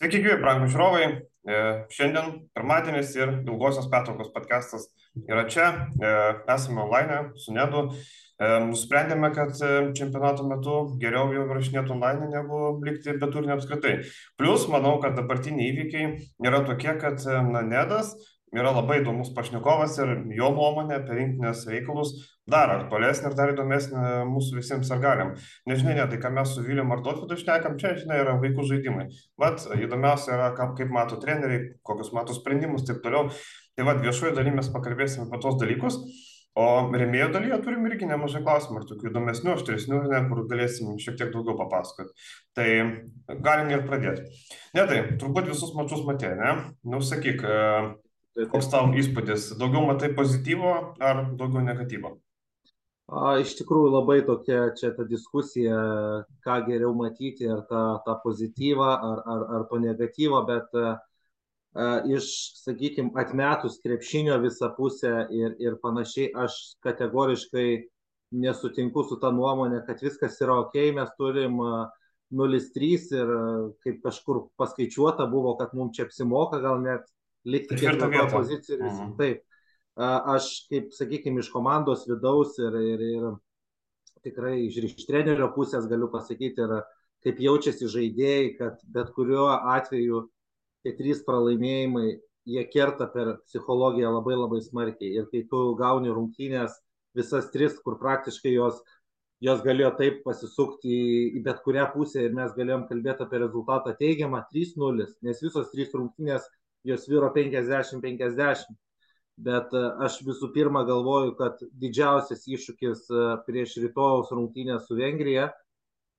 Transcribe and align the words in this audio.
Sveiki, 0.00 0.22
gyvi, 0.24 0.38
brangų 0.40 0.66
žiūrovai. 0.72 1.06
E, 1.44 1.56
šiandien 1.92 2.30
pirmadienis 2.56 3.10
ir 3.18 3.34
ilgosios 3.42 3.84
pertraukos 3.92 4.30
podcastas 4.32 4.86
yra 5.28 5.42
čia. 5.44 5.66
E, 6.00 6.12
esame 6.54 6.80
online 6.86 7.18
su 7.36 7.52
Nedu. 7.52 7.82
E, 7.92 8.48
nusprendėme, 8.64 9.28
kad 9.36 9.52
čempionato 9.98 10.46
metu 10.48 10.78
geriau 11.02 11.34
jau 11.36 11.44
rašinėti 11.50 11.92
online 11.92 12.30
negu 12.32 12.62
likti 12.80 13.18
be 13.20 13.28
turinio 13.28 13.58
apskritai. 13.58 13.98
Plus, 14.40 14.64
manau, 14.72 14.94
kad 15.04 15.20
dabartiniai 15.20 15.68
įvykiai 15.74 16.08
yra 16.48 16.62
tokie, 16.64 16.96
kad 17.04 17.20
na, 17.52 17.60
Nedas 17.60 18.14
yra 18.56 18.72
labai 18.74 19.00
įdomus 19.00 19.30
pašnekovas 19.36 19.96
ir 20.02 20.12
jo 20.34 20.50
nuomonė 20.56 20.96
apie 20.98 21.18
rinktinės 21.18 21.66
reikalus 21.70 22.14
dar 22.50 22.72
aktualesnė 22.74 23.30
ir 23.30 23.36
dar 23.38 23.52
įdomesnė 23.52 24.06
mūsų 24.30 24.58
visiems 24.58 24.90
sargaliam. 24.90 25.36
Nežinai, 25.70 25.94
ne, 26.00 26.06
tai 26.10 26.18
ką 26.22 26.32
mes 26.34 26.54
su 26.56 26.64
Viliu 26.66 26.84
Martotvidu 26.88 27.38
šnekam, 27.38 27.78
čia, 27.78 27.94
žinai, 28.00 28.18
yra 28.24 28.34
vaikų 28.42 28.66
žaidimai. 28.72 29.06
Vat 29.40 29.62
įdomiausia 29.76 30.34
yra, 30.34 30.50
kaip, 30.58 30.74
kaip 30.80 30.90
mato 30.94 31.20
treneriai, 31.22 31.76
kokius 31.86 32.10
mato 32.16 32.34
sprendimus 32.34 32.82
ir 32.82 32.94
taip 32.94 33.06
toliau. 33.06 33.30
Tai 33.78 33.86
vad 33.86 34.02
viešoje 34.02 34.34
dalyje 34.36 34.58
mes 34.58 34.74
pakalbėsime 34.74 35.28
apie 35.28 35.42
tos 35.44 35.60
dalykus. 35.60 36.02
O 36.58 36.66
remėjo 36.90 37.28
dalyje 37.30 37.60
turim 37.62 37.84
irgi 37.86 38.08
nemažai 38.10 38.42
klausimų 38.42 38.80
ir 38.80 38.86
tokių 38.88 39.10
įdomesnių, 39.12 39.52
aštresnių, 39.54 40.00
ne, 40.10 40.18
kur 40.26 40.42
galėsim 40.50 40.96
šiek 40.98 41.14
tiek 41.20 41.30
daugiau 41.30 41.54
papasakoti. 41.60 42.10
Tai 42.58 42.66
galim 43.46 43.70
ir 43.70 43.84
pradėti. 43.86 44.26
Ne, 44.74 44.82
tai 44.90 44.98
turbūt 45.22 45.52
visus 45.52 45.70
mačius 45.78 46.02
matė, 46.08 46.32
ne? 46.40 46.56
Nu, 46.82 46.98
sakyk, 47.06 47.46
Koks 48.48 48.70
tau 48.72 48.88
įspūdis? 48.96 49.52
Daugiau 49.60 49.84
matai 49.88 50.12
pozityvo 50.16 50.72
ar 51.02 51.24
daugiau 51.36 51.62
negatyvo? 51.66 52.14
A, 53.10 53.34
iš 53.42 53.56
tikrųjų 53.58 53.90
labai 53.90 54.20
tokia 54.22 54.68
čia 54.78 54.92
ta 54.94 55.04
diskusija, 55.08 55.78
ką 56.46 56.58
geriau 56.68 56.92
matyti, 56.94 57.48
ar 57.50 57.64
tą, 57.66 57.82
tą 58.06 58.14
pozityvą, 58.22 58.90
ar, 59.10 59.22
ar, 59.34 59.46
ar 59.56 59.64
to 59.70 59.80
negatyvą, 59.82 60.44
bet 60.46 60.76
a, 60.78 60.92
iš, 62.06 62.30
sakykime, 62.62 63.10
atmetus 63.18 63.80
krepšinio 63.82 64.38
visą 64.44 64.70
pusę 64.76 65.26
ir, 65.34 65.58
ir 65.58 65.80
panašiai, 65.82 66.30
aš 66.46 66.60
kategoriškai 66.86 67.68
nesutinku 68.30 69.02
su 69.08 69.18
ta 69.18 69.34
nuomonė, 69.34 69.82
kad 69.88 70.02
viskas 70.06 70.38
yra 70.44 70.60
ok, 70.62 70.78
mes 70.94 71.10
turim 71.18 71.58
0,3 72.30 73.08
ir 73.18 73.32
kaip 73.82 74.04
kažkur 74.06 74.44
paskaičiuota 74.60 75.26
buvo, 75.30 75.56
kad 75.58 75.74
mums 75.74 75.98
čia 75.98 76.06
apsimoka 76.06 76.62
gal 76.62 76.78
net 76.84 77.10
likti 77.44 77.76
ketvirtoje 77.76 78.26
pozicijoje. 78.32 78.90
Mhm. 78.90 79.12
Taip, 79.18 79.44
aš 80.00 80.50
kaip, 80.70 80.90
sakykime, 80.96 81.40
iš 81.40 81.50
komandos 81.52 82.06
vidaus 82.08 82.58
ir, 82.60 82.76
ir, 82.94 83.04
ir 83.16 83.28
tikrai 84.24 84.56
iš, 84.66 84.96
trenerio 85.08 85.50
pusės 85.54 85.88
galiu 85.90 86.10
pasakyti, 86.12 86.66
ir 86.66 86.82
kaip 87.24 87.40
jaučiasi 87.40 87.88
žaidėjai, 87.92 88.52
kad 88.58 88.84
bet 88.92 89.12
kuriuo 89.16 89.48
atveju 89.52 90.26
tie 90.84 90.94
trys 90.96 91.24
pralaimėjimai, 91.26 92.20
jie 92.48 92.62
kerta 92.72 93.06
per 93.12 93.34
psichologiją 93.46 94.12
labai 94.14 94.38
labai 94.38 94.62
smarkiai. 94.64 95.12
Ir 95.20 95.28
kai 95.32 95.44
tu 95.50 95.74
gauni 95.78 96.12
rungtynės, 96.12 96.78
visas 97.16 97.50
tris, 97.52 97.76
kur 97.84 97.98
praktiškai 98.00 98.54
jos, 98.54 98.80
jos 99.44 99.60
galėjo 99.64 99.90
taip 99.98 100.22
pasisukti 100.24 100.96
į 101.36 101.42
bet 101.44 101.60
kurią 101.64 101.90
pusę 101.92 102.24
ir 102.24 102.36
mes 102.36 102.54
galėjom 102.56 102.86
kalbėti 102.88 103.26
apie 103.26 103.42
rezultatą 103.42 103.94
teigiamą 103.98 104.42
3-0, 104.52 105.06
nes 105.26 105.44
visos 105.44 105.70
trys 105.74 105.92
rungtynės 105.96 106.48
jos 106.84 107.08
vyro 107.08 107.32
50-50. 107.34 108.76
Bet 109.40 109.72
e, 109.72 109.82
aš 110.04 110.20
visų 110.26 110.50
pirma 110.52 110.82
galvoju, 110.88 111.32
kad 111.38 111.60
didžiausias 111.80 112.44
iššūkis 112.44 113.06
e, 113.08 113.26
prieš 113.46 113.78
rytojaus 113.84 114.32
rungtynę 114.36 114.76
su 114.84 114.98
Vengrija 114.98 115.48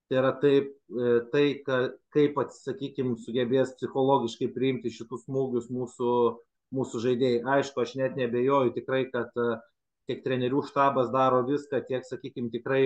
tai 0.09 0.17
yra 0.19 0.31
taip, 0.41 0.71
e, 0.91 1.11
tai, 1.31 1.43
ka, 1.65 1.77
kaip, 2.11 2.39
sakykime, 2.55 3.13
sugebės 3.21 3.75
psichologiškai 3.77 4.49
priimti 4.55 4.91
šitus 4.91 5.27
smūgius 5.27 5.69
mūsų, 5.71 6.15
mūsų 6.75 7.03
žaidėjai. 7.05 7.45
Aišku, 7.57 7.83
aš 7.85 7.93
net 8.01 8.17
nebejoju 8.19 8.73
tikrai, 8.75 9.05
kad 9.13 9.31
tiek 10.09 10.19
trenerių 10.25 10.65
štabas 10.67 11.13
daro 11.13 11.45
viską, 11.47 11.79
tiek, 11.87 12.03
sakykime, 12.03 12.51
tikrai 12.51 12.83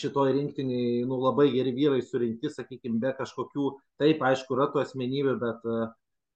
šitoj 0.00 0.32
rinktiniai 0.34 1.04
nu, 1.06 1.20
labai 1.22 1.50
geri 1.54 1.76
vyrai 1.76 2.02
surinkti, 2.02 2.50
sakykime, 2.50 2.98
be 3.02 3.14
kažkokių, 3.18 3.70
taip, 4.02 4.22
aišku, 4.26 4.56
yra 4.58 4.66
tų 4.70 4.82
asmenybių, 4.82 5.36
bet 5.42 5.66
uh, 5.66 5.88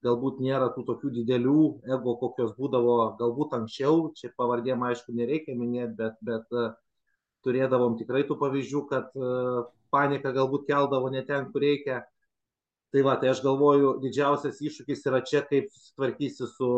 galbūt 0.05 0.41
nėra 0.45 0.69
tų 0.75 0.85
tokių 0.87 1.11
didelių 1.19 1.61
ego, 1.97 2.15
kokios 2.21 2.55
būdavo 2.57 2.97
galbūt 3.19 3.55
anksčiau, 3.57 4.11
čia 4.17 4.31
pavardėm 4.37 4.85
aišku 4.87 5.15
nereikia 5.17 5.57
minėti, 5.57 5.95
bet, 5.99 6.19
bet 6.25 6.55
uh, 6.55 6.73
turėdavom 7.45 7.97
tikrai 7.99 8.23
tų 8.29 8.37
pavyzdžių, 8.41 8.83
kad 8.91 9.15
uh, 9.19 9.65
panika 9.93 10.33
galbūt 10.35 10.67
keldavo 10.69 11.09
ne 11.13 11.23
ten, 11.27 11.49
kur 11.51 11.65
reikia. 11.65 12.03
Tai 12.93 13.01
va, 13.03 13.17
tai 13.19 13.31
aš 13.33 13.41
galvoju, 13.43 13.97
didžiausias 14.03 14.61
iššūkis 14.63 15.01
yra 15.09 15.19
čia, 15.25 15.41
kaip 15.49 15.67
susitvarkysi 15.73 16.47
su, 16.47 16.69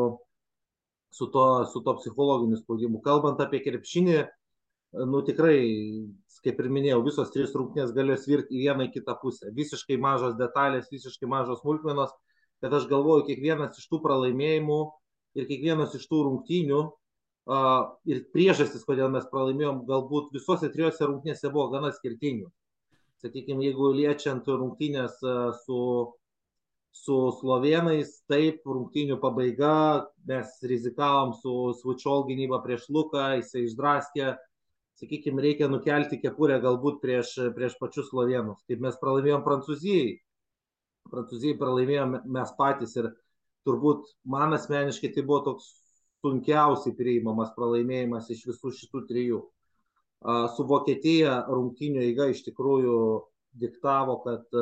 su, 1.13 1.27
to, 1.33 1.45
su 1.69 1.81
to 1.85 1.94
psichologiniu 1.99 2.57
spaudimu. 2.57 3.01
Kalbant 3.05 3.41
apie 3.44 3.61
krepšinį, 3.65 4.23
nu 5.11 5.21
tikrai, 5.27 5.59
kaip 6.45 6.61
ir 6.63 6.69
minėjau, 6.73 7.03
visos 7.05 7.29
trys 7.33 7.53
rungtynės 7.57 7.94
galėjo 7.95 8.17
svirti 8.23 8.55
į 8.55 8.63
vieną 8.65 8.88
į 8.88 8.94
kitą 8.95 9.17
pusę. 9.21 9.51
Visiškai 9.53 9.99
mažos 10.01 10.38
detalės, 10.39 10.89
visiškai 10.94 11.29
mažos 11.29 11.61
smulkmenos 11.61 12.13
kad 12.63 12.73
aš 12.73 12.88
galvoju, 12.90 13.25
kiekvienas 13.28 13.78
iš 13.79 13.88
tų 13.91 14.01
pralaimėjimų 14.03 14.79
ir 15.38 15.47
kiekvienas 15.50 15.95
iš 15.97 16.07
tų 16.09 16.23
rungtynių 16.28 16.79
uh, 16.84 17.81
ir 18.09 18.23
priežastis, 18.34 18.85
kodėl 18.88 19.12
mes 19.13 19.28
pralaimėjom, 19.31 19.84
galbūt 19.90 20.34
visose 20.35 20.72
trijose 20.73 21.06
rungtynėse 21.06 21.51
buvo 21.53 21.69
gana 21.75 21.94
skirtingi. 21.95 22.47
Sakykime, 23.22 23.66
jeigu 23.66 23.91
liečiant 23.97 24.47
rungtynės 24.50 25.22
uh, 25.25 25.51
su, 25.66 25.79
su 26.97 27.19
slovenais, 27.40 28.12
taip, 28.29 28.66
rungtynių 28.66 29.19
pabaiga, 29.22 30.07
mes 30.29 30.57
rizikavom 30.66 31.34
su 31.38 31.56
Svučiol 31.79 32.28
gynyba 32.29 32.62
prieš 32.66 32.89
Luką, 32.94 33.31
jisai 33.39 33.68
išdraskė, 33.68 34.35
sakykime, 34.97 35.41
reikia 35.45 35.69
nukelti 35.69 36.18
kepurę 36.22 36.57
galbūt 36.63 37.01
prieš, 37.03 37.35
prieš 37.57 37.78
pačius 37.81 38.09
slovenus. 38.09 38.63
Kaip 38.69 38.81
mes 38.81 38.97
pralaimėjom 39.01 39.45
Prancūzijai, 39.45 40.16
Prancūzijai 41.12 41.57
pralaimėjom 41.59 42.16
mes 42.38 42.53
patys 42.57 42.95
ir 43.00 43.12
turbūt 43.68 44.07
man 44.34 44.56
asmeniškai 44.57 45.12
tai 45.16 45.23
buvo 45.28 45.44
toks 45.50 45.69
sunkiausiai 46.25 46.95
priimamas 46.97 47.53
pralaimėjimas 47.56 48.29
iš 48.34 48.45
visų 48.51 48.73
šitų 48.79 49.03
trijų. 49.09 49.41
Su 50.56 50.66
Vokietija 50.68 51.44
rungtynio 51.47 52.01
eiga 52.01 52.29
iš 52.31 52.41
tikrųjų 52.47 53.00
diktavo, 53.62 54.18
kad 54.23 54.57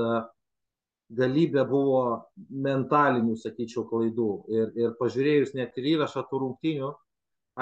galybė 1.16 1.64
buvo 1.70 2.02
mentalinių, 2.50 3.38
sakyčiau, 3.40 3.86
klaidų. 3.90 4.30
Ir, 4.52 4.72
ir 4.80 4.96
pažiūrėjus 5.00 5.54
net 5.56 5.78
ir 5.80 5.92
įrašą 5.96 6.26
tų 6.30 6.42
rungtynių, 6.44 6.92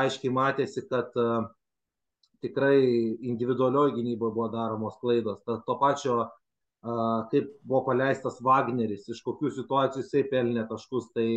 aiškiai 0.03 0.31
matėsi, 0.33 0.85
kad 0.89 1.11
tikrai 2.43 2.79
individualioji 3.31 3.97
gynyboje 3.99 4.35
buvo 4.35 4.47
daromos 4.51 4.97
klaidos. 5.01 5.43
Ta, 5.45 5.59
to 5.67 5.75
pačio 5.79 6.17
kaip 6.83 7.51
buvo 7.63 7.83
paleistas 7.87 8.41
Wagneris, 8.43 9.07
iš 9.07 9.21
kokių 9.23 9.51
situacijų 9.55 10.03
jisai 10.03 10.23
pelnė 10.31 10.65
taškus. 10.67 11.09
Tai 11.15 11.27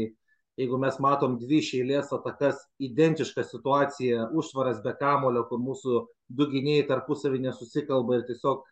jeigu 0.58 0.78
mes 0.82 0.98
matom 1.02 1.36
dvi 1.38 1.60
šeilės 1.62 2.12
atakas, 2.16 2.58
identišką 2.82 3.44
situaciją, 3.46 4.30
užvaras 4.34 4.82
be 4.84 4.94
kamulio, 4.98 5.44
kur 5.48 5.60
mūsų 5.62 6.00
du 6.28 6.48
gynėjai 6.50 6.88
tarpusavį 6.90 7.44
nesusikalba 7.46 8.18
ir 8.18 8.26
tiesiog 8.30 8.64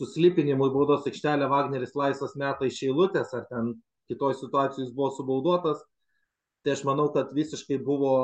suslipinimui 0.00 0.70
baudos 0.72 1.06
aikštelė 1.08 1.48
Wagneris 1.50 1.96
laisvas 1.98 2.36
metą 2.38 2.68
iš 2.68 2.82
eilutės, 2.88 3.32
ar 3.34 3.46
ten 3.50 3.74
kitoj 4.10 4.36
situacijai 4.38 4.86
jis 4.86 4.94
buvo 4.94 5.10
subaudotas, 5.16 5.82
tai 6.64 6.74
aš 6.76 6.84
manau, 6.86 7.08
kad 7.14 7.32
visiškai 7.34 7.80
buvo, 7.84 8.14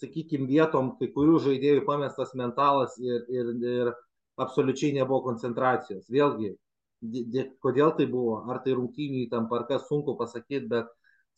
sakykime, 0.00 0.48
vietom 0.48 0.94
kai 0.98 1.10
kurių 1.14 1.38
žaidėjų 1.46 1.84
pamestas 1.86 2.34
mentalas 2.38 2.96
ir, 3.02 3.24
ir, 3.28 3.54
ir 3.60 3.92
absoliučiai 4.40 4.94
nebuvo 4.96 5.20
koncentracijos. 5.28 6.06
Vėlgi, 6.12 6.54
kodėl 7.64 7.94
tai 7.96 8.06
buvo, 8.10 8.40
ar 8.50 8.60
tai 8.64 8.74
rungtynių 8.76 9.24
įtampa, 9.26 9.60
ar 9.60 9.66
kas 9.68 9.86
sunku 9.88 10.16
pasakyti, 10.18 10.66
bet 10.68 10.90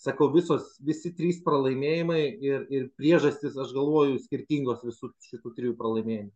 sakau, 0.03 0.31
visos, 0.35 0.77
visi 0.83 1.13
trys 1.15 1.43
pralaimėjimai 1.47 2.23
ir, 2.43 2.67
ir 2.73 2.89
priežastys, 2.99 3.57
aš 3.59 3.75
galvoju, 3.77 4.19
skirtingos 4.25 4.83
visų 4.87 5.13
šitų 5.29 5.55
trijų 5.57 5.77
pralaimėjimų. 5.79 6.33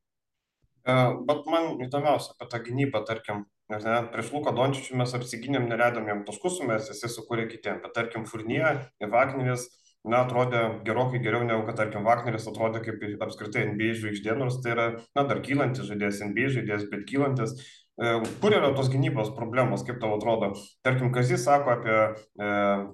Uh, 0.86 1.16
bet 1.26 1.48
man 1.50 1.80
įdomiausia 1.82 2.36
apie 2.36 2.46
tą 2.52 2.60
gynybą, 2.62 3.00
tarkim, 3.08 3.42
nes 3.72 3.82
ne, 3.82 3.96
prieš 4.12 4.30
Luką 4.36 4.52
Dončičių 4.54 5.00
mes 5.00 5.16
apsigynėm, 5.18 5.66
neleidom 5.66 6.06
jam 6.06 6.22
taškus 6.28 6.60
sumės, 6.60 6.92
jisai 6.92 7.10
sukūrė 7.10 7.48
kitiem, 7.50 7.80
bet 7.82 7.96
tarkim, 7.96 8.28
Furnie 8.30 8.62
ir 8.62 9.10
Wagneris, 9.10 9.66
na, 10.06 10.20
atrodė 10.22 10.60
gerokai 10.86 11.18
geriau 11.24 11.42
negu, 11.42 11.64
kad, 11.66 11.80
tarkim, 11.80 12.06
Wagneris 12.06 12.46
atrodė 12.46 12.84
kaip 12.84 13.02
apskritai 13.26 13.64
NBA 13.72 13.96
žvaigždė, 13.98 14.36
nors 14.38 14.60
tai 14.62 14.76
yra, 14.76 14.86
na, 15.18 15.26
dar 15.26 15.42
kylantis 15.42 15.90
žaidėjas, 15.90 16.22
NBA 16.28 16.52
žaidėjas, 16.60 16.86
bet 16.92 17.02
kylantis, 17.10 17.58
E, 17.58 17.85
kur 17.96 18.52
yra 18.52 18.72
tos 18.76 18.90
gynybos 18.92 19.30
problemos, 19.36 19.84
kaip 19.86 19.98
tau 20.02 20.16
atrodo? 20.18 20.50
Tarkim, 20.84 21.08
Kazis 21.14 21.46
sako 21.46 21.72
apie 21.72 21.96
e, 21.96 22.48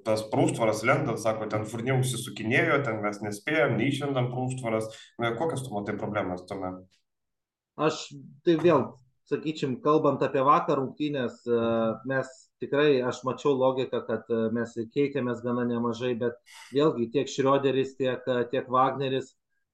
tas 0.07 0.23
prūštvaras 0.31 0.85
lendas, 0.87 1.25
sako, 1.27 1.49
ten 1.51 1.67
furnė 1.67 1.97
užsisukinėjo, 1.99 2.83
ten 2.87 3.01
mes 3.03 3.19
nespėjom, 3.25 3.75
neišvendam 3.81 4.31
prūštvaras. 4.35 4.91
E, 5.19 5.33
kokias 5.41 5.65
tu 5.67 5.75
matai 5.75 5.97
problemas 5.99 6.47
tame? 6.47 6.77
Aš 7.83 8.05
tai 8.47 8.55
vėl, 8.63 8.93
sakyčim, 9.31 9.81
kalbant 9.83 10.23
apie 10.23 10.45
vakar 10.47 10.79
rungtynės, 10.79 11.41
e, 11.51 11.61
mes 12.11 12.31
tikrai 12.63 13.01
aš 13.03 13.23
mačiau 13.27 13.57
logiką, 13.59 14.05
kad 14.07 14.31
e, 14.31 14.43
mes 14.55 14.75
keitėmės 14.95 15.43
gana 15.43 15.65
nemažai, 15.69 16.13
bet 16.21 16.39
vėlgi 16.75 17.09
tiek 17.17 17.31
Šrioderis, 17.31 17.97
tiek, 17.99 18.23
e, 18.23 18.45
tiek 18.53 18.71
Wagneris, 18.71 19.33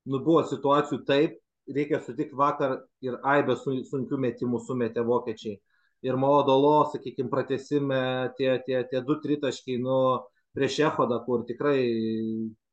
nu 0.08 0.22
buvo 0.24 0.44
situacijų 0.48 1.02
taip, 1.08 1.36
reikia 1.74 2.00
sutikti 2.00 2.36
vakar 2.36 2.78
ir 3.04 3.18
aibę 3.26 3.56
sunkių 3.58 4.18
metimų 4.24 4.60
sumetė 4.66 5.04
vokiečiai. 5.06 5.58
Ir 6.06 6.16
Maodolo, 6.16 6.86
sakykime, 6.92 7.30
pratesime 7.30 8.00
tie, 8.38 8.52
tie, 8.66 8.84
tie 8.90 9.00
du 9.02 9.16
tritaškiai, 9.18 9.80
nu, 9.82 9.96
prieš 10.54 10.78
Ehodą, 10.86 11.18
kur 11.26 11.42
tikrai 11.48 11.80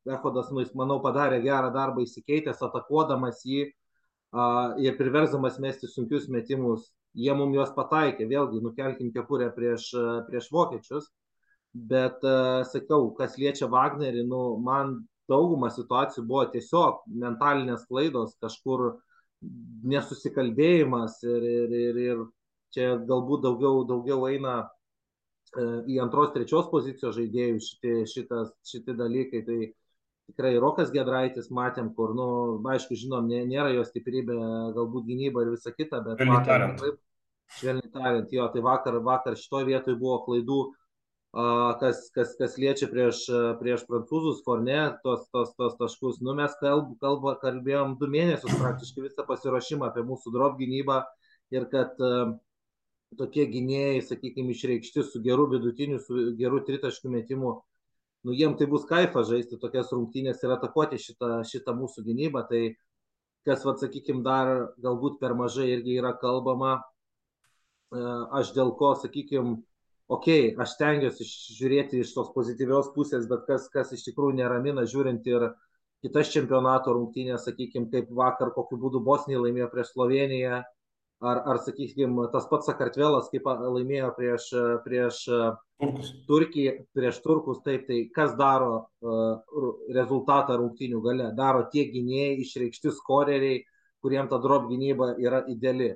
Ehodas, 0.06 0.52
nu, 0.54 0.62
jis, 0.62 0.70
manau, 0.78 1.00
padarė 1.02 1.40
gerą 1.42 1.72
darbą 1.74 2.04
įsikeitęs, 2.06 2.62
atakuodamas 2.62 3.42
jį 3.46 3.64
a, 3.66 4.46
ir 4.82 4.94
priversdamas 5.00 5.58
mesti 5.62 5.90
sunkius 5.90 6.30
metimus. 6.30 6.92
Jie 7.16 7.32
mum 7.34 7.54
juos 7.56 7.72
pataikė, 7.74 8.28
vėlgi, 8.30 8.60
nukelkim 8.62 9.10
kepurę 9.14 9.48
prieš, 9.56 9.88
prieš 10.28 10.50
vokiečius. 10.54 11.10
Bet, 11.74 12.22
a, 12.22 12.62
sakau, 12.70 13.10
kas 13.18 13.34
liečia 13.40 13.66
Wagnerį, 13.72 14.22
nu, 14.30 14.44
man 14.62 15.00
dauguma 15.30 15.72
situacijų 15.74 16.24
buvo 16.26 16.46
tiesiog 16.52 17.02
mentalinės 17.24 17.84
klaidos, 17.90 18.36
kažkur 18.42 18.88
nesusikalbėjimas 19.86 21.20
ir, 21.26 21.44
ir, 21.44 21.76
ir, 21.80 22.00
ir 22.06 22.24
čia 22.74 22.94
galbūt 23.08 23.44
daugiau, 23.44 23.84
daugiau 23.88 24.24
eina 24.30 24.62
E, 25.56 25.64
į 25.94 25.98
antros, 26.04 26.32
trečios 26.34 26.68
pozicijos 26.72 27.16
žaidėjų 27.16 27.58
šitie, 27.64 27.96
šitas, 28.10 28.52
šitie 28.66 28.94
dalykai. 28.98 29.42
Tai 29.46 29.58
tikrai 30.30 30.54
Rokas 30.60 30.92
Gedraitis 30.94 31.50
matėm, 31.54 31.92
kur, 31.96 32.14
nu, 32.18 32.28
aišku, 32.72 32.98
žinom, 32.98 33.28
nė, 33.30 33.44
nėra 33.48 33.70
jo 33.76 33.84
stiprybė, 33.86 34.36
galbūt 34.76 35.06
gynyba 35.08 35.44
ir 35.44 35.54
visa 35.54 35.72
kita, 35.72 36.02
bet 36.04 36.20
švelniai 36.20 36.48
tariant. 36.48 36.82
Švelniai 37.56 37.92
tariant, 37.94 38.34
jo, 38.34 38.48
tai 38.52 38.64
vakar, 38.66 38.98
vakar 39.06 39.38
šitoje 39.38 39.70
vietoje 39.70 40.00
buvo 40.00 40.18
klaidų, 40.26 40.60
kas, 41.32 42.06
kas, 42.14 42.34
kas 42.38 42.56
liečia 42.60 42.88
prieš, 42.92 43.26
prieš 43.60 43.84
prancūzus, 43.88 44.42
Forne, 44.46 44.80
tos, 45.02 45.26
tos, 45.34 45.52
tos 45.58 45.76
taškus. 45.80 46.22
Nu, 46.24 46.34
mes 46.38 46.54
kalb, 46.60 46.94
kalb, 47.02 47.26
kalbėjom 47.42 47.98
du 48.00 48.08
mėnesius 48.12 48.56
praktiškai 48.60 49.08
visą 49.08 49.26
pasiruošimą 49.28 49.90
apie 49.90 50.06
mūsų 50.06 50.32
drop 50.32 50.56
gynybą 50.60 51.02
ir 51.54 51.68
kad 51.72 51.98
uh, 52.02 52.36
tokie 53.14 53.46
gynėjai, 53.50 54.02
sakykime, 54.02 54.52
išreikšti 54.54 55.04
su 55.06 55.20
geru 55.22 55.46
vidutiniu, 55.52 56.00
su 56.02 56.32
geru 56.38 56.60
tritaškių 56.66 57.12
metimu, 57.12 57.52
nu 58.26 58.34
jiem 58.34 58.56
tai 58.58 58.66
bus 58.70 58.86
kaifas 58.88 59.30
žaisti 59.30 59.60
tokias 59.62 59.92
rungtynės 59.94 60.42
ir 60.42 60.56
atakuoti 60.56 60.98
šitą, 60.98 61.40
šitą 61.46 61.76
mūsų 61.78 62.02
gynybą. 62.08 62.42
Tai 62.50 62.62
kas, 63.46 63.62
vad, 63.66 63.78
sakykime, 63.82 64.24
dar 64.26 64.72
galbūt 64.82 65.20
per 65.22 65.36
mažai 65.38 65.68
irgi 65.76 66.00
yra 66.00 66.16
kalbama, 66.18 66.80
e, 67.94 68.02
aš 68.40 68.50
dėl 68.56 68.74
ko, 68.80 68.96
sakykime, 68.98 69.60
okei, 70.06 70.50
okay, 70.50 70.54
aš 70.62 70.76
stengiuosi 70.76 71.26
žiūrėti 71.58 72.02
iš 72.02 72.14
tos 72.14 72.30
pozityvios 72.34 72.92
pusės, 72.94 73.26
bet 73.30 73.46
kas, 73.48 73.68
kas 73.72 73.92
iš 73.96 74.06
tikrųjų 74.08 74.38
neramina, 74.40 74.86
žiūrint 74.86 75.26
ir 75.30 75.50
kitas 76.04 76.30
čempionato 76.34 76.94
rungtynės, 76.94 77.46
sakykime, 77.48 77.90
kaip 77.92 78.10
vakar, 78.14 78.52
kokiu 78.54 78.78
būdu 78.82 79.02
Bosnija 79.04 79.40
laimėjo 79.42 79.68
prieš 79.72 79.92
Sloveniją, 79.94 80.62
ar, 81.26 81.40
ar 81.50 81.60
sakykime, 81.64 82.28
tas 82.32 82.46
pats 82.50 82.68
Sakartvelas, 82.70 83.30
kaip 83.32 83.48
laimėjo 83.48 84.12
prieš, 84.18 84.50
prieš 84.84 85.22
Turkus. 85.80 86.12
Turkiją, 86.28 86.72
prieš 86.96 87.18
Turkus, 87.24 87.58
taip, 87.64 87.88
tai 87.88 87.98
kas 88.14 88.36
daro 88.38 88.86
uh, 89.04 89.72
rezultatą 89.92 90.56
rungtynių 90.60 91.02
gale? 91.04 91.26
Daro 91.36 91.66
tie 91.72 91.84
gynėjai, 91.90 92.38
išreikšti 92.44 92.94
skoreriai, 92.96 93.58
kuriems 94.04 94.30
ta 94.30 94.38
drop 94.40 94.70
gynyba 94.70 95.14
yra 95.20 95.42
ideali. 95.52 95.90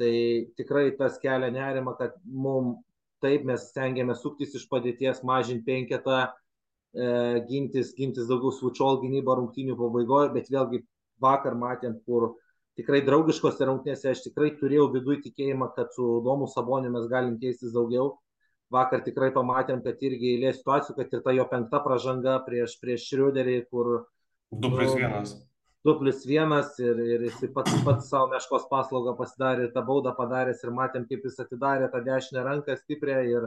Tai 0.00 0.14
tikrai 0.58 0.88
tas 0.98 1.20
kelia 1.22 1.52
nerima, 1.54 1.94
kad 1.98 2.16
mums 2.24 2.80
taip 3.24 3.44
mes 3.48 3.68
stengiamės 3.72 4.22
suktis 4.24 4.54
iš 4.58 4.66
padėties, 4.70 5.22
mažinti 5.26 5.64
penketą, 5.66 6.20
e, 6.94 7.06
gintis, 7.48 7.94
gintis 7.98 8.28
daugiau 8.30 8.52
switchall 8.54 9.00
gynybą 9.02 9.38
rungtynių 9.40 9.76
pabaigoje, 9.80 10.32
bet 10.36 10.50
vėlgi 10.52 10.84
vakar 11.24 11.56
matėm, 11.58 11.96
kur 12.06 12.34
tikrai 12.78 13.00
draugiškose 13.06 13.68
rungtynėse 13.68 14.10
aš 14.10 14.26
tikrai 14.26 14.52
turėjau 14.60 14.90
viduj 14.92 15.22
tikėjimą, 15.28 15.70
kad 15.78 15.94
su 15.96 16.18
Domu 16.26 16.50
Saboniu 16.50 16.92
mes 16.92 17.08
galim 17.10 17.38
keistis 17.40 17.72
daugiau. 17.74 18.14
Vakar 18.74 19.04
tikrai 19.06 19.30
pamatėm, 19.30 19.82
kad 19.84 20.00
irgi 20.02 20.34
eilė 20.34 20.54
situacijų, 20.56 20.96
kad 20.98 21.12
ir 21.14 21.22
ta 21.22 21.34
jo 21.36 21.44
penkta 21.50 21.78
pražanga 21.84 22.38
prieš, 22.46 22.78
prieš 22.82 23.10
Šriuderį, 23.10 23.58
kur... 23.70 23.92
2 24.54 24.70
plus 24.70 24.96
1. 24.98 25.34
2 25.84 25.98
plus 25.98 26.24
1 26.24 26.80
ir, 26.80 27.00
ir 27.14 27.26
jis 27.26 27.50
pats, 27.52 27.74
pats 27.84 28.08
savo 28.08 28.30
meškos 28.32 28.64
paslaugą 28.70 29.12
pasidarė 29.18 29.68
tą 29.74 29.82
baudą 29.84 30.14
padaręs 30.16 30.62
ir 30.64 30.72
matėm, 30.72 31.04
kaip 31.10 31.26
jis 31.28 31.36
atidarė 31.44 31.90
tą 31.92 32.00
dešinę 32.06 32.44
ranką 32.46 32.76
stiprią 32.78 33.18
ir, 33.28 33.46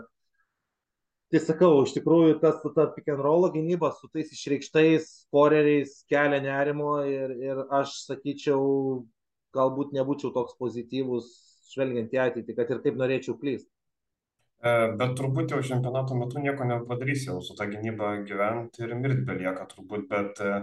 tai 1.33 1.41
sakau, 1.41 1.81
iš 1.81 1.95
tikrųjų 1.97 2.37
tas 2.43 2.61
ta 2.75 2.85
pick 2.93 3.09
and 3.09 3.23
roll 3.25 3.49
gynyba 3.55 3.89
su 3.97 4.09
tais 4.13 4.29
išreikštais 4.35 5.09
koreriais 5.33 6.03
kelia 6.13 6.39
nerimo 6.45 6.99
ir, 7.09 7.33
ir 7.41 7.63
aš 7.79 7.97
sakyčiau, 8.05 8.61
galbūt 9.57 9.97
nebūčiau 9.97 10.29
toks 10.35 10.53
pozityvus, 10.61 11.33
žvelgiant 11.73 12.13
į 12.13 12.21
ateitį, 12.27 12.59
kad 12.59 12.69
ir 12.69 12.85
kaip 12.85 13.01
norėčiau 13.01 13.33
klysti. 13.41 13.76
E, 14.57 14.71
bet 14.97 15.11
turbūt 15.19 15.51
jau 15.53 15.59
čempionato 15.61 16.15
metu 16.17 16.41
nieko 16.41 16.65
nepadarysi, 16.65 17.27
jau 17.29 17.37
su 17.45 17.53
ta 17.57 17.67
gynyba 17.69 18.15
gyventi 18.25 18.81
ir 18.81 18.95
mirti 18.97 19.21
belieka 19.27 19.67
turbūt, 19.69 20.07
bet 20.09 20.41
e, 20.41 20.55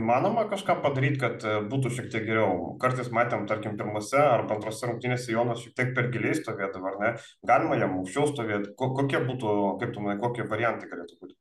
įmanoma 0.00 0.48
kažką 0.50 0.80
padaryti, 0.82 1.20
kad 1.22 1.46
e, 1.46 1.60
būtų 1.70 1.92
šiek 1.94 2.08
tiek 2.10 2.26
geriau. 2.26 2.72
Kartais 2.82 3.12
matėm, 3.14 3.46
tarkim, 3.50 3.78
pirmose 3.78 4.18
ar 4.18 4.42
antrose 4.56 4.90
rungtynėse 4.90 5.30
Jonas 5.30 5.62
šiek 5.62 5.76
tiek 5.78 5.94
per 5.94 6.10
giliai 6.10 6.34
stovėdavo, 6.40 6.90
ar 6.90 6.98
ne? 7.04 7.14
Galima 7.46 7.78
jam 7.78 7.94
aukščiau 8.00 8.32
stovėti. 8.32 8.74
Kokie 8.82 9.22
būtų, 9.30 9.56
kaip 9.84 9.94
tu 9.94 10.02
manai, 10.02 10.18
kokie 10.24 10.50
variantai 10.50 10.90
galėtų 10.90 11.22
būti? 11.22 11.38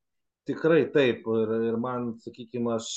Tikrai 0.53 0.83
taip. 0.93 1.25
Ir, 1.25 1.57
ir 1.71 1.81
man, 1.81 2.11
sakykime, 2.21 2.77
aš 2.77 2.93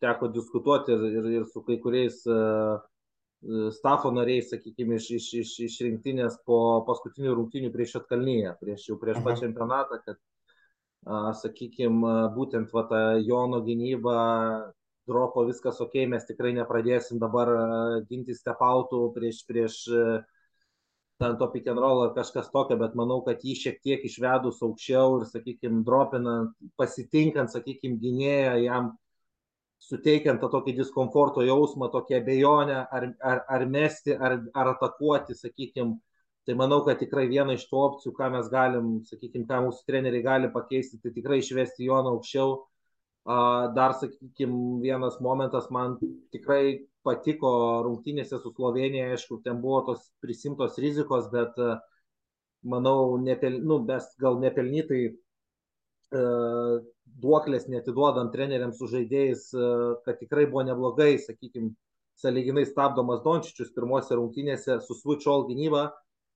teko 0.00 0.32
diskutuoti 0.32 0.96
ir, 0.96 1.08
ir, 1.20 1.32
ir 1.40 1.48
su 1.52 1.60
kai 1.68 1.76
kuriais 1.84 2.22
uh, 2.30 2.80
stafo 3.74 4.10
nariai, 4.10 4.42
sakykime, 4.42 4.98
iš, 5.00 5.10
iš, 5.18 5.26
iš, 5.42 5.52
iš 5.66 5.76
rinktinės 5.86 6.38
po 6.46 6.82
paskutinių 6.86 7.34
rungtynių 7.38 7.70
prieš 7.74 7.98
Atkalnyje, 8.00 8.54
prieš 8.60 8.88
jau 8.90 8.98
prieš 9.00 9.20
pat 9.24 9.42
čempionatą, 9.42 10.00
kad, 10.06 10.18
sakykime, 11.42 12.14
būtent 12.34 12.72
va, 12.74 12.86
ta 12.90 13.02
Jono 13.22 13.62
gynyba, 13.66 14.16
dropo 15.06 15.44
viskas 15.46 15.78
ok, 15.80 16.00
mes 16.10 16.26
tikrai 16.26 16.52
nepradėsim 16.56 17.20
dabar 17.22 17.52
ginti 18.10 18.34
stepautų 18.34 19.04
prieš, 19.14 19.44
prieš 19.46 19.76
ten 21.22 21.38
to 21.38 21.48
pick 21.52 21.68
and 21.70 21.78
roll 21.80 22.02
ar 22.04 22.12
kažkas 22.16 22.50
tokio, 22.52 22.76
bet 22.80 22.96
manau, 22.98 23.22
kad 23.24 23.40
jį 23.40 23.54
šiek 23.56 23.78
tiek 23.84 24.02
išvedus 24.04 24.60
aukščiau 24.66 25.20
ir, 25.20 25.28
sakykime, 25.30 25.84
dropinant, 25.86 26.52
pasitinkant, 26.76 27.54
sakykime, 27.54 28.00
gynėją, 28.02 28.56
jam 28.66 28.90
suteikiant 29.82 30.40
tą 30.40 30.50
tokį 30.52 30.74
diskomforto 30.80 31.44
jausmą, 31.46 31.90
tokią 31.92 32.20
abejonę, 32.22 32.78
ar, 32.90 33.08
ar, 33.20 33.42
ar 33.48 33.64
mesti, 33.70 34.14
ar, 34.14 34.38
ar 34.54 34.72
atakuoti, 34.74 35.36
sakykime. 35.36 35.98
Tai 36.46 36.54
manau, 36.54 36.84
kad 36.86 37.00
tikrai 37.02 37.24
viena 37.26 37.56
iš 37.56 37.64
tų 37.66 37.78
opcijų, 37.82 38.12
ką 38.14 38.30
mes 38.36 38.48
galim, 38.52 38.90
sakykime, 39.08 39.48
ką 39.48 39.64
mūsų 39.64 39.82
treneriai 39.88 40.22
gali 40.22 40.50
pakeisti, 40.54 41.00
tai 41.02 41.10
tikrai 41.14 41.40
išvesti 41.42 41.88
Joną 41.88 42.12
aukščiau. 42.14 42.52
Dar, 43.74 43.96
sakykime, 43.98 44.78
vienas 44.84 45.16
momentas 45.18 45.66
man 45.74 45.96
tikrai 46.30 46.86
patiko 47.06 47.50
rungtynėse 47.82 48.38
su 48.38 48.52
Slovenija, 48.54 49.08
aišku, 49.16 49.40
ten 49.42 49.58
buvo 49.62 49.80
tos 49.88 50.06
prisimtos 50.22 50.78
rizikos, 50.78 51.26
bet 51.32 51.58
manau, 52.62 53.16
nepel, 53.18 53.58
nu, 53.66 53.80
mes 53.88 54.06
gal 54.22 54.38
nepelnytai 54.42 55.02
duoklės 56.12 57.66
netiduodant 57.68 58.32
treneriams 58.32 58.78
su 58.78 58.88
žaidėjais, 58.90 59.48
e, 59.54 59.68
kad 60.04 60.18
tikrai 60.20 60.46
buvo 60.46 60.64
neblogai, 60.68 61.16
sakykime, 61.18 61.72
saliginai 62.16 62.64
stabdomas 62.66 63.22
Dončičius 63.24 63.72
pirmose 63.76 64.16
rungtynėse 64.16 64.80
su 64.84 64.96
switch 64.96 65.28
all 65.28 65.46
gynyba 65.48 65.90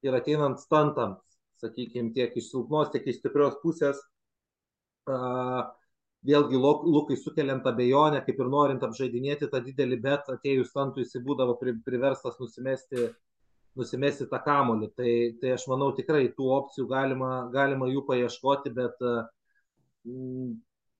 ir 0.05 0.17
ateinant 0.17 0.61
stantams, 0.61 1.21
sakykime, 1.61 2.13
tiek 2.17 2.37
iš 2.37 2.51
silpnos, 2.51 2.91
tiek 2.93 3.07
iš 3.07 3.21
stiprios 3.21 3.57
pusės. 3.63 4.01
Vėlgi 6.21 6.59
Lukai 6.61 7.17
sukeliant 7.17 7.65
abejonę, 7.65 8.21
kaip 8.27 8.41
ir 8.43 8.49
norint 8.53 8.83
apžaidinėti 8.85 9.49
tą 9.49 9.63
didelį, 9.65 9.97
bet 10.05 10.29
atėjus 10.29 10.69
stantui 10.69 11.07
jis 11.07 11.17
būdavo 11.25 11.57
priverstas 11.61 12.37
nusimesti, 12.41 13.09
nusimesti 13.81 14.29
tą 14.29 14.41
kamolį. 14.45 14.91
Tai, 14.97 15.13
tai 15.41 15.55
aš 15.57 15.65
manau 15.73 15.95
tikrai 15.97 16.27
tų 16.37 16.51
opcijų 16.59 16.87
galima, 16.93 17.31
galima 17.55 17.89
jų 17.89 18.05
paieškoti, 18.09 18.73
bet 18.77 19.01
uh, 19.01 19.25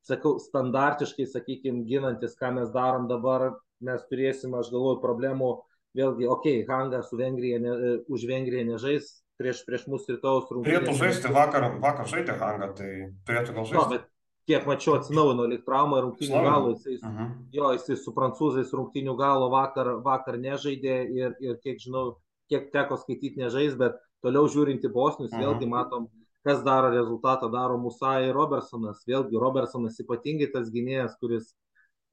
sakau, 0.07 0.37
standartiškai, 0.43 1.27
sakykime, 1.31 1.85
ginantis, 1.89 2.37
ką 2.39 2.53
mes 2.59 2.71
darom 2.75 3.09
dabar, 3.11 3.51
mes 3.85 4.05
turėsim, 4.11 4.55
aš 4.59 4.73
galvoju, 4.75 5.01
problemų. 5.05 5.51
Vėlgi, 5.97 6.29
okei, 6.31 6.61
okay, 6.63 6.67
Hanga 6.69 7.01
su 7.03 7.17
Vengrija, 7.19 7.59
ne, 7.59 7.71
e, 7.75 7.95
už 8.15 8.29
Vengriją 8.31 8.63
nežais 8.69 9.09
prieš, 9.41 9.65
prieš 9.67 9.89
mūsų 9.91 10.15
rytojus 10.15 10.53
rungtynės. 10.53 10.85
Turėtų 10.85 10.97
žaisti 11.01 11.33
vakar, 11.35 11.67
vakar 11.83 12.07
žaidė 12.13 12.37
Hanga, 12.39 12.69
tai 12.79 12.91
turėtų 13.27 13.57
gal 13.57 13.67
žaisti. 13.67 13.79
No, 13.81 13.87
bet 13.91 14.05
kiek 14.51 14.69
mačiau 14.69 14.97
atsinaujino 14.99 15.47
lik 15.51 15.65
traumą 15.67 16.03
rungtynių 16.05 16.43
galo, 16.47 16.75
jisai, 16.77 16.97
uh 17.01 17.09
mhm. 17.09 17.25
-huh. 17.25 17.57
jo, 17.59 17.73
jisai 17.77 17.97
su 17.99 18.15
prancūzais 18.17 18.75
rungtynių 18.77 19.17
galo 19.19 19.51
vakar, 19.51 19.97
vakar 20.05 20.39
nežaidė 20.39 20.97
ir, 21.17 21.35
ir 21.41 21.59
kiek 21.65 21.83
žinau, 21.83 22.21
kiek 22.51 22.71
teko 22.75 22.99
skaityti 23.01 23.43
nežais, 23.43 23.77
bet 23.79 23.99
toliau 24.23 24.47
žiūrinti 24.47 24.93
Bosnius, 24.93 25.33
uh 25.33 25.39
-huh. 25.39 25.45
vėlgi 25.45 25.69
matom, 25.69 26.09
kas 26.47 26.63
daro 26.65 26.91
rezultatą, 26.93 27.51
daro 27.53 27.79
Musai 27.79 28.31
Robertsonas. 28.33 29.03
Vėlgi, 29.09 29.41
Robertsonas 29.41 29.99
ypatingai 30.03 30.51
tas 30.55 30.71
gynėjas, 30.73 31.19
kuris 31.21 31.53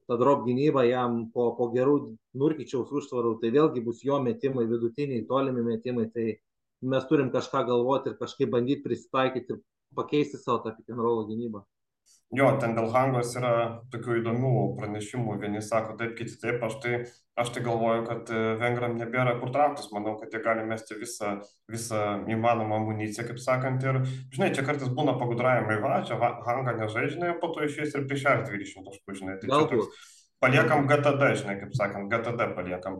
ta 0.08 0.16
drop 0.20 0.44
gynyba 0.46 0.84
jam 0.88 1.24
po, 1.32 1.50
po 1.56 1.68
gerų 1.72 1.96
nurkyčiaus 2.40 2.92
užtvarų, 3.00 3.38
tai 3.42 3.52
vėlgi 3.54 3.84
bus 3.84 4.04
jo 4.04 4.20
metimai, 4.24 4.64
vidutiniai, 4.70 5.26
tolimi 5.28 5.64
metimai, 5.66 6.06
tai 6.14 6.28
mes 6.80 7.08
turim 7.10 7.32
kažką 7.34 7.64
galvoti 7.68 8.12
ir 8.12 8.20
kažkaip 8.20 8.52
bandyti 8.54 8.84
prisitaikyti 8.86 9.56
ir 9.56 9.60
pakeisti 9.96 10.40
savo 10.40 10.62
tą 10.64 10.96
roll 10.96 11.26
gynybą. 11.28 11.64
Jo, 12.36 12.50
ten 12.60 12.74
dėl 12.76 12.90
hangos 12.92 13.30
yra 13.40 13.50
tokių 13.92 14.18
įdomių 14.18 14.50
pranešimų. 14.76 15.38
Vieni 15.40 15.62
sako 15.64 15.94
taip, 15.96 16.12
kiti 16.18 16.34
taip. 16.42 16.60
Aš 16.66 16.74
tai, 16.82 16.98
aš 17.40 17.54
tai 17.54 17.62
galvoju, 17.64 18.02
kad 18.04 18.28
e, 18.28 18.42
vengram 18.60 18.98
nebėra 19.00 19.38
kur 19.40 19.48
trauktis. 19.54 19.88
Manau, 19.96 20.12
kad 20.20 20.36
jie 20.36 20.42
gali 20.44 20.66
mesti 20.68 20.98
visą, 21.00 21.38
visą 21.72 22.02
įmanomą 22.28 22.82
amuniciją, 22.82 23.24
kaip 23.30 23.40
sakant. 23.40 23.88
Ir, 23.88 24.02
žinai, 24.36 24.50
čia 24.52 24.66
kartais 24.66 24.92
būna 24.92 25.16
pagudravimai, 25.16 25.80
va, 25.80 26.02
čia 26.04 26.20
hanga 26.20 26.76
nežaidžia, 26.82 27.32
po 27.40 27.48
to 27.54 27.64
išės 27.64 27.96
ir 27.96 28.04
prieš 28.10 28.28
20 28.28 28.84
taškų, 28.90 29.18
žinai. 29.22 29.40
Tai 29.40 29.52
Galbūt. 29.54 29.88
Toks, 29.88 30.17
paliekam 30.42 30.86
GTD, 30.88 31.32
žinai, 31.40 31.56
kaip 31.60 31.74
sakant, 31.76 32.10
GTD 32.12 32.52
paliekam. 32.56 32.98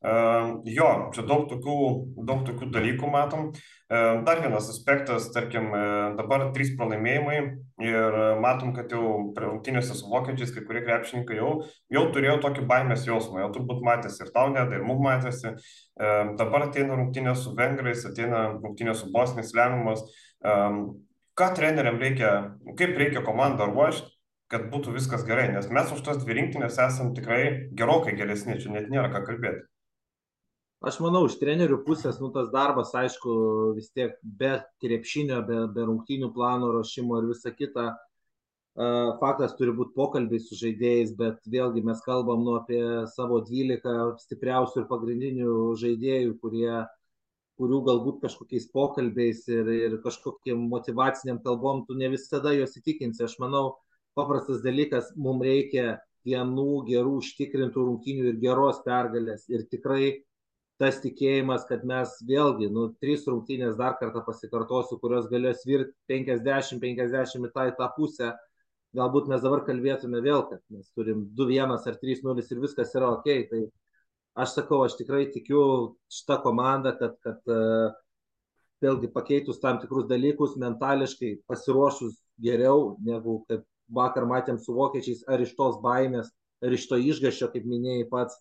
Uh, 0.00 0.60
jo, 0.64 0.88
čia 1.14 1.26
daug 1.28 1.44
tokių, 1.50 1.76
daug 2.24 2.44
tokių 2.46 2.70
dalykų 2.72 3.10
matom. 3.12 3.50
Uh, 3.90 4.22
dar 4.26 4.40
vienas 4.40 4.70
aspektas, 4.72 5.28
tarkim, 5.34 5.68
uh, 5.74 6.14
dabar 6.18 6.48
trys 6.54 6.72
pralaimėjimai 6.78 7.36
ir 7.84 8.16
matom, 8.40 8.72
kad 8.76 8.92
jau 8.92 9.32
rungtynėse 9.36 9.98
su 9.98 10.08
vokiečiais 10.10 10.54
kai 10.56 10.64
kurie 10.66 10.82
krepšininkai 10.86 11.36
jau, 11.38 11.50
jau 11.92 12.06
turėjo 12.14 12.38
tokį 12.46 12.64
baimės 12.70 13.06
jausmą, 13.08 13.42
jau 13.44 13.52
turbūt 13.58 13.84
matėsi 13.86 14.24
ir 14.24 14.32
tau 14.34 14.48
net, 14.54 14.72
ir 14.72 14.86
mums 14.86 15.04
matėsi. 15.04 15.54
Uh, 16.00 16.32
dabar 16.40 16.70
ateina 16.70 16.96
rungtynė 16.96 17.36
su 17.36 17.54
vengrais, 17.58 18.06
ateina 18.08 18.46
rungtynė 18.56 18.96
su 18.96 19.12
bosniais 19.14 19.54
lemiamas. 19.56 20.06
Um, 20.40 21.04
ką 21.36 21.52
treneriam 21.56 22.00
reikia, 22.00 22.30
kaip 22.76 22.96
reikia 22.98 23.22
komandą 23.24 23.68
ruošti, 23.68 24.08
kad 24.50 24.66
būtų 24.72 24.94
viskas 24.96 25.22
gerai, 25.26 25.48
nes 25.54 25.68
mes 25.70 25.92
už 25.94 26.02
tas 26.06 26.18
dvi 26.22 26.36
rinktinės 26.40 26.78
esam 26.82 27.14
tikrai 27.14 27.70
gerokai 27.78 28.16
geresni, 28.18 28.58
čia 28.62 28.74
net 28.74 28.90
nėra 28.90 29.12
ką 29.12 29.22
kalbėti. 29.28 29.66
Aš 30.80 30.96
manau, 31.04 31.26
iš 31.28 31.36
trenerių 31.36 31.82
pusės, 31.84 32.18
nu 32.22 32.30
tas 32.32 32.48
darbas, 32.54 32.94
aišku, 32.96 33.32
vis 33.76 33.90
tiek 33.92 34.14
be 34.24 34.54
krepšinio, 34.80 35.42
be, 35.44 35.58
be 35.74 35.84
rungtynių 35.84 36.30
plano 36.32 36.70
rašymo 36.78 37.18
ir 37.20 37.28
visa 37.34 37.52
kita, 37.52 37.90
faktas 39.20 39.52
turi 39.58 39.74
būti 39.76 39.92
pokalbiai 39.98 40.40
su 40.40 40.56
žaidėjais, 40.56 41.12
bet 41.18 41.44
vėlgi 41.52 41.82
mes 41.84 42.00
kalbam 42.06 42.44
nu, 42.46 42.56
apie 42.56 42.80
savo 43.12 43.42
12 43.44 44.16
stipriausių 44.24 44.80
ir 44.80 44.88
pagrindinių 44.88 45.58
žaidėjų, 45.82 46.38
kurie, 46.40 46.86
kurių 47.60 47.82
galbūt 47.84 48.22
kažkokiais 48.24 48.70
pokalbiais 48.72 49.44
ir, 49.52 49.68
ir 49.68 49.98
kažkokiem 50.00 50.64
motivaciniam 50.72 51.42
kalbom 51.44 51.84
tu 51.84 51.94
ne 51.94 52.08
visada 52.08 52.54
juos 52.56 52.78
įtikinsi. 52.80 53.26
Aš 53.26 53.36
manau, 53.42 53.76
paprastas 54.18 54.62
dalykas, 54.64 55.12
mums 55.16 55.46
reikia 55.46 56.00
vienų 56.26 56.84
gerų 56.88 57.16
užtikrintų 57.20 57.86
rungtynių 57.86 58.26
ir 58.32 58.42
geros 58.42 58.82
pergalės. 58.84 59.46
Ir 59.52 59.64
tikrai 59.70 60.20
tas 60.80 61.00
tikėjimas, 61.02 61.66
kad 61.68 61.82
mes 61.88 62.12
vėlgi, 62.28 62.70
nu, 62.72 62.86
trys 63.02 63.26
rungtynės 63.28 63.76
dar 63.76 63.98
kartą 64.00 64.22
pasikartosiu, 64.24 64.96
kurios 65.02 65.28
galės 65.32 65.66
virti 65.68 65.92
50-50 66.08 67.48
į 67.48 67.52
tą, 67.52 67.66
į 67.68 67.74
tą 67.76 67.88
pusę, 67.96 68.30
galbūt 68.96 69.28
mes 69.30 69.44
dabar 69.44 69.64
kalbėtume 69.66 70.22
vėl, 70.24 70.46
kad 70.48 70.62
mes 70.72 70.88
turim 70.96 71.26
2-1 71.36 71.76
ar 71.76 71.98
3-0 72.00 72.46
ir 72.46 72.62
viskas 72.64 72.94
yra 72.96 73.12
ok. 73.18 73.28
Tai 73.50 73.60
aš 74.40 74.56
sakau, 74.56 74.80
aš 74.86 74.96
tikrai 75.00 75.26
tikiu 75.34 75.62
šitą 76.12 76.40
komandą, 76.46 76.94
kad, 76.98 77.18
kad 77.24 77.52
uh, 77.52 77.92
vėlgi 78.80 79.12
pakeitus 79.12 79.60
tam 79.60 79.80
tikrus 79.82 80.08
dalykus, 80.08 80.56
mentališkai 80.60 81.42
pasiruošus 81.50 82.16
geriau, 82.40 82.96
negu 83.04 83.42
kad 83.50 83.66
vakar 83.94 84.26
matėm 84.28 84.58
su 84.58 84.74
vokiečiais, 84.76 85.24
ar 85.28 85.42
iš 85.44 85.54
tos 85.58 85.80
baimės, 85.82 86.30
ar 86.64 86.76
iš 86.76 86.86
to 86.90 86.98
išgašio, 87.00 87.50
kaip 87.52 87.66
minėjai 87.68 88.08
pats, 88.10 88.40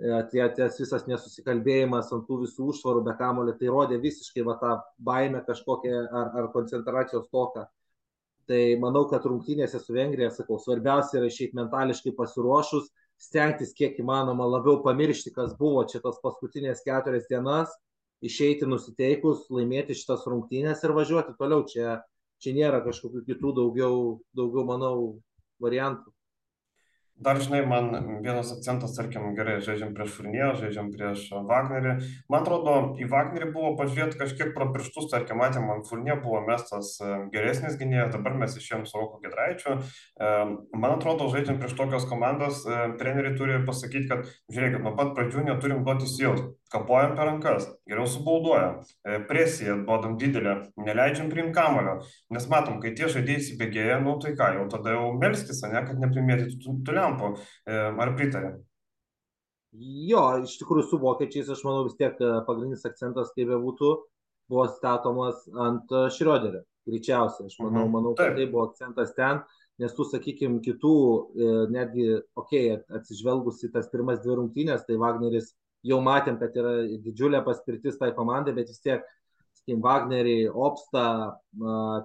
e, 0.00 0.10
ties 0.32 0.80
visas 0.80 1.06
nesusikalbėjimas 1.10 2.12
ant 2.16 2.26
tų 2.28 2.42
visų 2.44 2.70
užtvarų 2.72 3.04
be 3.06 3.14
kamulio, 3.20 3.54
tai 3.60 3.70
rodė 3.72 4.00
visiškai 4.02 4.44
va, 4.46 4.58
tą 4.60 4.74
baimę 4.98 5.44
kažkokią 5.46 6.02
ar, 6.04 6.34
ar 6.40 6.50
koncentracijos 6.56 7.30
toką. 7.32 7.66
Tai 8.48 8.60
manau, 8.76 9.06
kad 9.08 9.24
rungtynėse 9.24 9.80
su 9.80 9.94
Vengrija, 9.96 10.28
sakau, 10.34 10.58
svarbiausia 10.60 11.16
yra 11.22 11.30
išeiti 11.30 11.56
mentališkai 11.56 12.12
pasiruošus, 12.18 12.90
stengtis 13.20 13.72
kiek 13.78 13.96
įmanoma 14.02 14.44
labiau 14.50 14.82
pamiršti, 14.84 15.32
kas 15.32 15.54
buvo 15.56 15.86
čia 15.88 16.02
tos 16.04 16.18
paskutinės 16.20 16.84
keturias 16.84 17.24
dienas, 17.30 17.72
išeiti 18.24 18.68
nusiteikus, 18.68 19.46
laimėti 19.52 19.96
šitas 19.96 20.26
rungtynės 20.28 20.84
ir 20.84 20.92
važiuoti 20.96 21.36
toliau. 21.38 21.64
Čia 21.70 22.02
čia 22.44 22.56
nėra 22.56 22.82
kažkokių 22.84 23.24
kitų 23.30 23.54
daugiau, 23.60 24.02
daugiau 24.36 24.68
manau, 24.68 24.96
variantų. 25.64 26.14
Dar 27.14 27.38
žinai, 27.38 27.60
man 27.62 27.92
vienas 28.24 28.48
akcentas, 28.50 28.96
tarkim, 28.96 29.28
gerai, 29.38 29.60
žaidžiam 29.62 29.92
prieš 29.94 30.16
Furniją, 30.16 30.48
žaidžiam 30.58 30.88
prieš 30.90 31.28
Wagnerį. 31.46 31.92
Man 32.26 32.42
atrodo, 32.42 32.72
į 32.98 33.06
Wagnerį 33.12 33.52
buvo 33.54 33.70
pažiūrėti 33.78 34.18
kažkiek 34.18 34.50
pro 34.56 34.66
pirštus, 34.74 35.06
tarkim, 35.12 35.38
matėm, 35.38 35.68
ant 35.70 35.86
Furniją 35.86 36.16
buvo 36.24 36.40
mestas 36.48 36.96
e, 36.98 37.12
geresnis 37.30 37.78
gynėjas, 37.78 38.10
dabar 38.16 38.34
mes 38.42 38.58
išėjom 38.58 38.82
su 38.90 38.98
Roku 38.98 39.22
Gedraičiu. 39.22 39.76
E, 39.78 40.32
man 40.74 40.96
atrodo, 40.96 41.30
žaidžiam 41.30 41.62
prieš 41.62 41.78
tokios 41.78 42.08
komandos, 42.10 42.64
e, 42.66 42.82
treneriai 42.98 43.38
turi 43.38 43.62
pasakyti, 43.62 44.10
kad, 44.10 44.26
žiūrėkit, 44.50 44.82
nuo 44.82 44.96
pat 44.98 45.14
pradžių 45.14 45.46
neturim 45.52 45.86
duoti 45.86 46.10
įsijaus 46.10 46.42
kapojam 46.74 47.14
per 47.14 47.28
rankas, 47.30 47.66
geriau 47.88 48.06
subauduojam, 48.10 48.82
presiją 49.30 49.78
duodam 49.86 50.18
didelę, 50.20 50.56
neleidžiam 50.80 51.30
priimti 51.30 51.54
kamulio, 51.56 51.96
nes 52.34 52.46
matom, 52.50 52.80
kai 52.82 52.94
tie 52.98 53.08
žaidėjai 53.12 53.42
įsibėgėja, 53.42 54.00
nu 54.02 54.16
tai 54.22 54.34
ką, 54.38 54.50
jau 54.58 54.68
tada 54.72 54.96
jau 54.96 55.08
melskis, 55.20 55.62
ne, 55.70 55.82
kad 55.86 56.02
neprimėtytų 56.02 56.60
tų, 56.64 56.76
tų 56.86 56.96
lempų, 56.98 57.32
ar 58.04 58.14
pritarė? 58.18 58.54
Jo, 59.74 60.22
iš 60.44 60.58
tikrųjų 60.60 60.86
su 60.90 61.00
vokiečiais, 61.02 61.48
aš 61.50 61.64
manau, 61.66 61.86
vis 61.88 61.96
tiek 61.98 62.18
pagrindinis 62.46 62.86
akcentas, 62.86 63.32
kaip 63.34 63.50
be 63.50 63.58
būtų, 63.58 63.90
buvo 64.50 64.68
statomas 64.70 65.42
ant 65.66 65.90
Šrioderio, 66.14 66.62
greičiausiai, 66.86 67.50
aš 67.50 67.58
manau, 67.62 67.86
mhm. 67.86 67.94
manau, 67.96 68.14
kad 68.18 68.36
tai 68.38 68.46
buvo 68.50 68.68
akcentas 68.68 69.14
ten, 69.16 69.42
nes 69.82 69.94
tų, 69.96 70.06
sakykime, 70.12 70.60
kitų, 70.62 70.94
netgi, 71.74 72.06
okei, 72.38 72.68
okay, 72.76 72.98
atsižvelgus 73.00 73.64
į 73.66 73.72
tas 73.74 73.90
pirmas 73.90 74.22
dvi 74.22 74.38
rungtynės, 74.38 74.86
tai 74.86 74.98
Wagneris 75.00 75.54
jau 75.84 76.00
matėm, 76.04 76.38
kad 76.40 76.56
yra 76.56 76.74
didžiulė 77.04 77.42
paspirtis 77.44 77.98
tai 78.00 78.12
komandai, 78.16 78.54
bet 78.56 78.70
vis 78.72 78.80
tiek, 78.84 79.04
sakykim, 79.60 79.82
Wagnerį, 79.84 80.38
Opstą, 80.50 81.06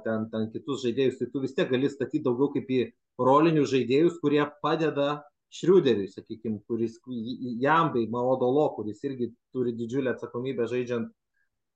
ten, 0.06 0.28
ten 0.34 0.50
kitus 0.54 0.84
žaidėjus, 0.86 1.20
tai 1.20 1.30
tu 1.34 1.44
vis 1.44 1.56
tiek 1.58 1.72
gali 1.72 1.90
statyti 1.92 2.24
daugiau 2.26 2.52
kaip 2.54 2.70
į 2.70 2.82
rolinius 3.20 3.72
žaidėjus, 3.74 4.20
kurie 4.24 4.44
padeda 4.64 5.20
Šriuderiui, 5.50 6.12
sakykime, 6.14 6.60
kuris 6.70 7.00
jam 7.58 7.90
bei 7.96 8.06
Maodolo, 8.12 8.68
kuris 8.76 9.02
irgi 9.08 9.32
turi 9.54 9.74
didžiulę 9.74 10.14
atsakomybę 10.14 10.68
žaidžiant, 10.70 11.10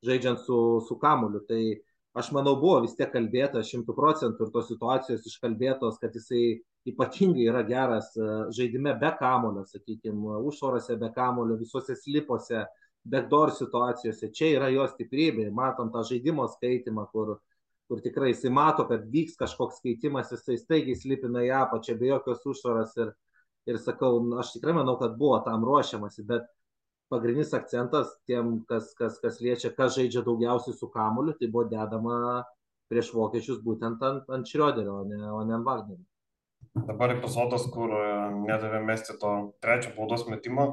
žaidžiant 0.05 0.43
su, 0.45 0.57
su 0.85 0.97
kamuliu. 1.01 1.41
Tai 1.47 1.61
aš 2.21 2.29
manau, 2.37 2.53
buvo 2.61 2.83
vis 2.83 2.93
tiek 2.99 3.09
kalbėta 3.09 3.63
šimtų 3.65 3.95
procentų 3.97 4.45
ir 4.45 4.53
tos 4.53 4.69
situacijos 4.69 5.25
iškalbėtos, 5.31 5.97
kad 6.03 6.13
jisai 6.13 6.43
ypatingai 6.89 7.47
yra 7.47 7.63
geras 7.67 8.11
e, 8.17 8.29
žaidime 8.55 8.93
be 8.99 9.11
kamulio, 9.19 9.63
sakykime, 9.67 10.39
užtvarose 10.49 10.97
be 10.99 11.09
kamulio, 11.15 11.57
visuose 11.59 11.95
slipuose, 11.95 12.65
backdoor 13.03 13.51
situacijose. 13.55 14.31
Čia 14.35 14.51
yra 14.57 14.69
jo 14.73 14.87
stiprybė. 14.91 15.49
Matom 15.55 15.91
tą 15.93 16.03
žaidimo 16.07 16.47
skaitimą, 16.51 17.05
kur, 17.11 17.37
kur 17.91 18.01
tikrai 18.03 18.31
jisai 18.33 18.51
mato, 18.55 18.87
kad 18.89 19.05
vyks 19.11 19.37
kažkoks 19.39 19.81
skaitimas, 19.81 20.31
jisai 20.35 20.57
staigiai 20.59 20.99
slipina 20.99 21.43
į 21.43 21.53
apačią 21.63 21.97
be 21.99 22.11
jokios 22.11 22.43
užtvaros. 22.53 22.95
Ir, 23.03 23.13
ir 23.71 23.79
sakau, 23.79 24.17
aš 24.39 24.55
tikrai 24.57 24.75
manau, 24.79 24.97
kad 24.99 25.15
buvo 25.19 25.39
tam 25.45 25.63
ruošiamasi, 25.67 26.25
bet 26.27 26.47
pagrindinis 27.11 27.53
akcentas 27.55 28.11
tiem, 28.27 28.57
kas, 28.69 28.91
kas, 28.99 29.19
kas 29.23 29.39
liečia, 29.43 29.71
kas 29.75 29.95
žaidžia 29.97 30.23
daugiausiai 30.25 30.75
su 30.75 30.89
kamuliu, 30.91 31.35
tai 31.39 31.51
buvo 31.51 31.67
dedama 31.71 32.43
prieš 32.91 33.13
vokiečius 33.15 33.61
būtent 33.63 34.01
ant, 34.03 34.27
ant 34.33 34.49
Šrioderio, 34.49 35.01
o 35.01 35.05
ne, 35.07 35.19
o 35.31 35.43
ne 35.47 35.55
ant 35.55 35.67
Wagnerio. 35.67 36.03
Dabar 36.73 37.13
epizodas, 37.15 37.65
kur 37.73 37.91
e, 37.97 38.03
nedavė 38.45 38.81
mesti 38.87 39.15
to 39.21 39.33
trečio 39.63 39.93
baudos 39.97 40.25
metimo, 40.29 40.67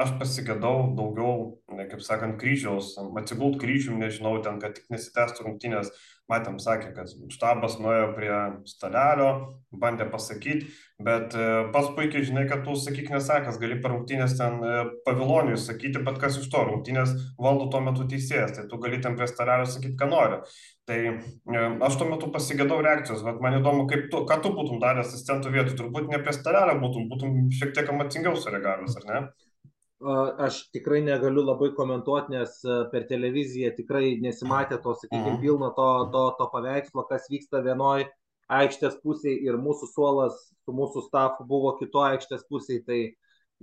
aš 0.00 0.12
pasigėdau 0.20 0.92
daugiau, 0.96 1.56
kaip 1.72 2.02
sakant, 2.04 2.36
kryžiaus, 2.40 2.94
atsigult 3.16 3.56
kryžium, 3.62 4.00
nežinau, 4.02 4.36
ten, 4.44 4.60
kad 4.60 4.76
tik 4.76 4.90
nesitęstų 4.92 5.46
rungtynės, 5.46 5.92
matėm, 6.30 6.58
sakė, 6.60 6.90
kad 6.96 7.12
štabas 7.32 7.78
nuėjo 7.80 8.10
prie 8.16 8.32
stalelio, 8.68 9.28
bandė 9.70 10.08
pasakyti, 10.10 10.66
bet 11.06 11.36
e, 11.38 11.46
pats 11.72 11.92
puikiai 11.96 12.26
žinai, 12.26 12.44
kad 12.50 12.64
tu 12.66 12.74
sakyk 12.80 13.12
nesakas, 13.14 13.60
gali 13.62 13.78
per 13.82 13.94
rungtynės 13.94 14.34
ten 14.38 14.58
e, 14.58 14.74
paviloniui 15.06 15.56
sakyti, 15.60 16.02
bet 16.06 16.18
kas 16.22 16.40
iš 16.42 16.50
to 16.52 16.64
rungtynės 16.66 17.14
valdo 17.38 17.70
tuo 17.70 17.80
metu 17.86 18.08
teisėjas, 18.10 18.56
tai 18.58 18.66
tu 18.68 18.80
gali 18.82 18.98
ten 19.04 19.16
prie 19.16 19.30
stalelio 19.30 19.70
sakyti, 19.70 19.94
ką 20.00 20.10
nori. 20.10 20.42
Tai 20.90 21.00
e, 21.06 21.64
aš 21.86 22.00
tuo 22.00 22.10
metu 22.10 22.32
pasigėdau 22.34 22.82
reakcijos, 22.82 23.22
bet 23.26 23.38
man 23.44 23.60
įdomu, 23.60 23.86
kaip 23.92 24.10
tu, 24.10 24.26
ką 24.26 24.42
tu 24.42 24.52
būtum 24.58 24.82
daręs 24.82 25.14
asistentų 25.14 25.54
vietų, 25.54 25.78
turbūt 25.78 26.10
ne 26.10 26.20
prie 26.26 26.34
stalelio 26.34 26.74
būtum, 26.82 27.06
būtum 27.12 27.44
šiek 27.54 27.76
tiek 27.76 27.94
emocingiau 27.94 28.34
sureagavęs, 28.40 28.98
ar 29.02 29.12
ne? 29.12 29.26
Aš 30.00 30.60
tikrai 30.72 31.00
negaliu 31.00 31.44
labai 31.44 31.70
komentuoti, 31.76 32.34
nes 32.34 32.58
per 32.92 33.06
televiziją 33.08 33.72
tikrai 33.76 34.18
nesimatė 34.20 34.80
to, 34.82 34.94
sakykime, 34.94 35.36
mhm. 35.36 35.40
pilno 35.40 35.70
to, 35.76 35.88
to, 36.12 36.24
to 36.38 36.48
paveikslo, 36.52 37.06
kas 37.08 37.30
vyksta 37.32 37.62
vienoj 37.64 38.04
aikštės 38.46 39.00
pusėje 39.02 39.40
ir 39.48 39.56
mūsų 39.58 39.88
suolas 39.90 40.36
su 40.66 40.74
mūsų 40.74 41.06
stafu 41.08 41.46
buvo 41.48 41.72
kito 41.80 42.02
aikštės 42.04 42.44
pusėje, 42.50 42.84
tai 42.86 43.00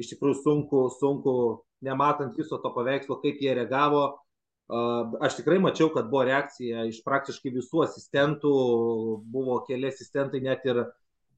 iš 0.02 0.10
tikrųjų 0.14 0.40
sunku, 0.42 0.82
sunku, 0.98 1.36
nematant 1.86 2.36
viso 2.40 2.58
to 2.58 2.72
paveikslo, 2.74 3.20
kaip 3.22 3.42
jie 3.44 3.54
reagavo. 3.60 4.04
Aš 5.24 5.38
tikrai 5.42 5.60
mačiau, 5.62 5.90
kad 5.94 6.08
buvo 6.10 6.24
reakcija 6.26 6.88
iš 6.90 7.02
praktiškai 7.06 7.52
visų 7.54 7.84
asistentų, 7.86 8.54
buvo 9.30 9.60
keli 9.68 9.92
asistentai 9.92 10.42
net 10.42 10.64
ir 10.66 10.86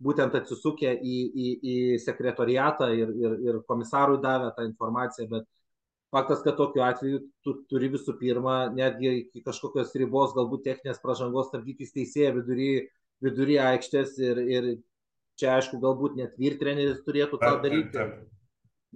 būtent 0.04 0.36
atsisukę 0.36 0.92
į, 0.96 1.18
į, 1.25 1.52
į 1.56 1.75
sekretoriatą 2.04 2.90
ir, 2.96 3.12
ir, 3.22 3.36
ir 3.48 3.60
komisarui 3.70 4.20
davė 4.24 4.52
tą 4.58 4.66
informaciją, 4.68 5.28
bet 5.32 5.48
faktas, 6.16 6.44
kad 6.44 6.58
tokiu 6.60 6.84
atveju 6.86 7.22
tu 7.46 7.56
turi 7.70 7.90
visų 7.94 8.18
pirma 8.20 8.58
netgi 8.74 9.12
iki 9.22 9.44
kažkokios 9.46 9.96
ribos, 10.00 10.36
galbūt 10.36 10.66
techninės 10.68 11.02
pažangos 11.04 11.50
stabdyti 11.52 11.88
teisėją 11.96 12.36
vidury, 12.40 12.70
vidury 13.24 13.60
aikštės 13.72 14.18
ir, 14.24 14.42
ir 14.58 14.72
čia 15.40 15.58
aišku 15.58 15.80
galbūt 15.84 16.16
net 16.20 16.40
vyr 16.40 16.58
treneris 16.60 17.04
turėtų 17.08 17.40
tą 17.42 17.56
daryti. 17.64 18.10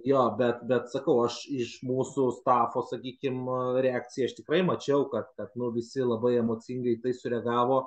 Jo, 0.06 0.22
bet, 0.38 0.62
bet 0.64 0.88
sakau, 0.88 1.18
aš 1.26 1.42
iš 1.52 1.74
mūsų 1.84 2.30
stafo, 2.38 2.80
sakykime, 2.88 3.82
reakciją 3.84 4.30
aš 4.30 4.38
tikrai 4.38 4.62
mačiau, 4.64 5.04
kad, 5.12 5.28
kad 5.36 5.52
nu, 5.60 5.68
visi 5.74 6.00
labai 6.00 6.38
emocingai 6.40 6.94
tai 7.02 7.12
sureagavo 7.12 7.82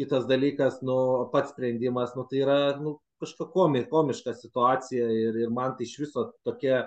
kitas 0.00 0.24
dalykas, 0.28 0.80
nu, 0.86 1.28
pats 1.32 1.52
sprendimas, 1.52 2.14
nu, 2.16 2.24
tai 2.30 2.40
yra 2.44 2.58
nu, 2.80 2.96
kažkokia 3.20 3.52
komi, 3.52 3.82
komiška 3.90 4.34
situacija 4.34 5.10
ir, 5.12 5.36
ir 5.44 5.52
man 5.52 5.76
tai 5.76 5.84
iš 5.84 5.98
viso 6.00 6.24
tokia, 6.46 6.86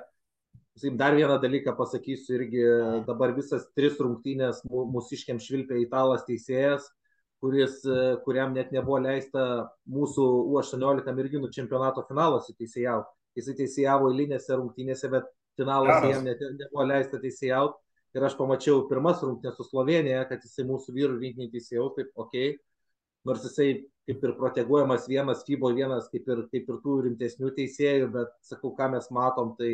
sakykim, 0.80 0.98
dar 0.98 1.14
vieną 1.18 1.38
dalyką 1.44 1.76
pasakysiu 1.78 2.40
irgi, 2.40 2.64
dabar 3.08 3.36
visas 3.38 3.68
tris 3.78 4.00
rungtynės 4.02 4.64
mūsų 4.70 5.20
iškiam 5.20 5.42
švilpia 5.44 5.78
italas 5.84 6.26
teisėjas, 6.30 6.90
kuris, 7.44 7.84
kuriam 8.26 8.56
net 8.58 8.74
nebuvo 8.74 9.02
leista 9.04 9.46
mūsų 9.94 10.26
U18 10.56 11.14
merginų 11.14 11.52
čempionato 11.54 12.06
finaluose 12.10 12.56
teisėjauti. 12.58 13.12
Jisai 13.38 13.58
teisėjavo 13.62 14.10
eilinėse 14.14 14.58
rungtynėse, 14.58 15.10
bet 15.14 15.30
finaluose 15.60 16.10
jam 16.10 16.26
net 16.26 16.42
nebuvo 16.42 16.86
leista 16.90 17.22
teisėjauti. 17.22 17.78
Ir 18.14 18.26
aš 18.28 18.36
pamačiau 18.38 18.84
pirmas 18.90 19.22
rungtynės 19.26 19.58
su 19.58 19.66
Slovenija, 19.66 20.22
kad 20.30 20.44
jisai 20.46 20.68
mūsų 20.70 20.94
vyrų 20.94 21.16
rinkinį 21.18 21.50
teisėjau, 21.54 21.90
taip, 21.98 22.12
okei. 22.14 22.54
Okay 22.54 22.73
nors 23.28 23.44
jisai 23.48 23.70
kaip 24.08 24.24
ir 24.28 24.36
proteguojamas 24.40 25.08
vienas 25.08 25.44
FIBO, 25.48 25.72
vienas 25.76 26.10
kaip 26.12 26.28
ir, 26.28 26.46
kaip 26.52 26.70
ir 26.70 26.80
tų 26.84 26.96
rimtesnių 27.08 27.52
teisėjų, 27.56 28.10
bet 28.16 28.34
sakau, 28.44 28.74
ką 28.76 28.90
mes 28.96 29.08
matom, 29.16 29.54
tai 29.60 29.72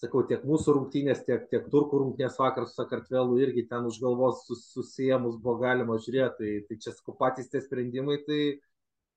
sakau, 0.00 0.22
tiek 0.28 0.44
mūsų 0.46 0.76
rungtynės, 0.76 1.24
tiek, 1.26 1.44
tiek 1.50 1.66
turkų 1.72 2.04
rungtynės 2.04 2.38
vakar 2.40 2.68
su 2.68 2.78
Sakartvelu 2.78 3.40
irgi 3.42 3.66
ten 3.68 3.88
už 3.88 3.98
galvos 4.02 4.44
sus, 4.46 4.64
susijęmus 4.76 5.40
buvo 5.42 5.58
galima 5.64 5.98
žiūrėti, 6.00 6.38
tai, 6.38 6.52
tai 6.68 6.78
čia 6.86 6.94
sakau, 6.94 7.16
patys 7.18 7.50
tie 7.52 7.60
sprendimai, 7.64 8.20
tai 8.28 8.40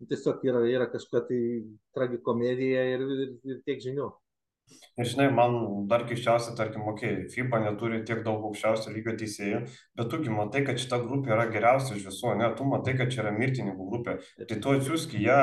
tiesiog 0.09 0.43
yra, 0.49 0.65
yra 0.67 0.89
kažkokia 0.91 1.23
tai 1.29 1.39
tragikomedija 1.95 2.83
ir, 2.95 3.05
ir, 3.15 3.33
ir 3.53 3.63
tiek 3.67 3.79
žinių. 3.85 4.09
Ir 4.93 5.07
žinai, 5.09 5.25
man 5.33 5.55
dar 5.89 6.03
keiščiausia, 6.05 6.51
tarkim, 6.57 6.83
okei, 6.91 7.13
okay, 7.15 7.29
FIBA 7.33 7.63
neturi 7.63 8.03
tiek 8.05 8.19
daug 8.25 8.43
aukščiausio 8.49 8.91
lygio 8.93 9.15
teisėjų, 9.17 9.61
bet 9.97 10.11
tugi 10.11 10.29
matai, 10.33 10.61
kad 10.67 10.77
šita 10.81 10.99
grupė 11.01 11.33
yra 11.33 11.47
geriausia 11.53 11.95
iš 11.97 12.05
visų, 12.11 12.35
ne, 12.37 12.49
tu 12.57 12.67
matai, 12.69 12.93
kad 12.99 13.09
čia 13.13 13.23
yra 13.23 13.31
mirtininkų 13.33 13.87
grupė, 13.89 14.19
tai 14.43 14.59
tu 14.61 14.75
atsiųsk 14.75 15.15
ją 15.17 15.39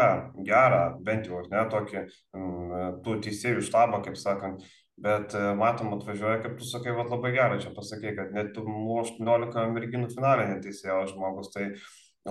gerą, 0.46 0.84
bent 1.06 1.26
jau, 1.26 1.42
ne, 1.50 1.64
tokį, 1.72 2.04
mm, 2.38 3.00
tų 3.06 3.16
teisėjų 3.26 3.66
štabą, 3.66 4.04
kaip 4.06 4.20
sakant, 4.22 4.62
bet 5.02 5.34
e, 5.34 5.42
matom, 5.58 5.96
atvažiuoja, 5.96 6.38
kaip 6.44 6.54
tu 6.60 6.68
sakai, 6.68 6.94
va 6.94 7.08
labai 7.08 7.34
gerai 7.34 7.58
čia 7.62 7.74
pasakė, 7.74 8.14
kad 8.20 8.36
net 8.36 8.54
18 8.54 9.66
merginų 9.74 10.12
finalė 10.14 10.46
neteisėjo 10.54 11.02
žmogus, 11.10 11.50
tai 11.56 11.72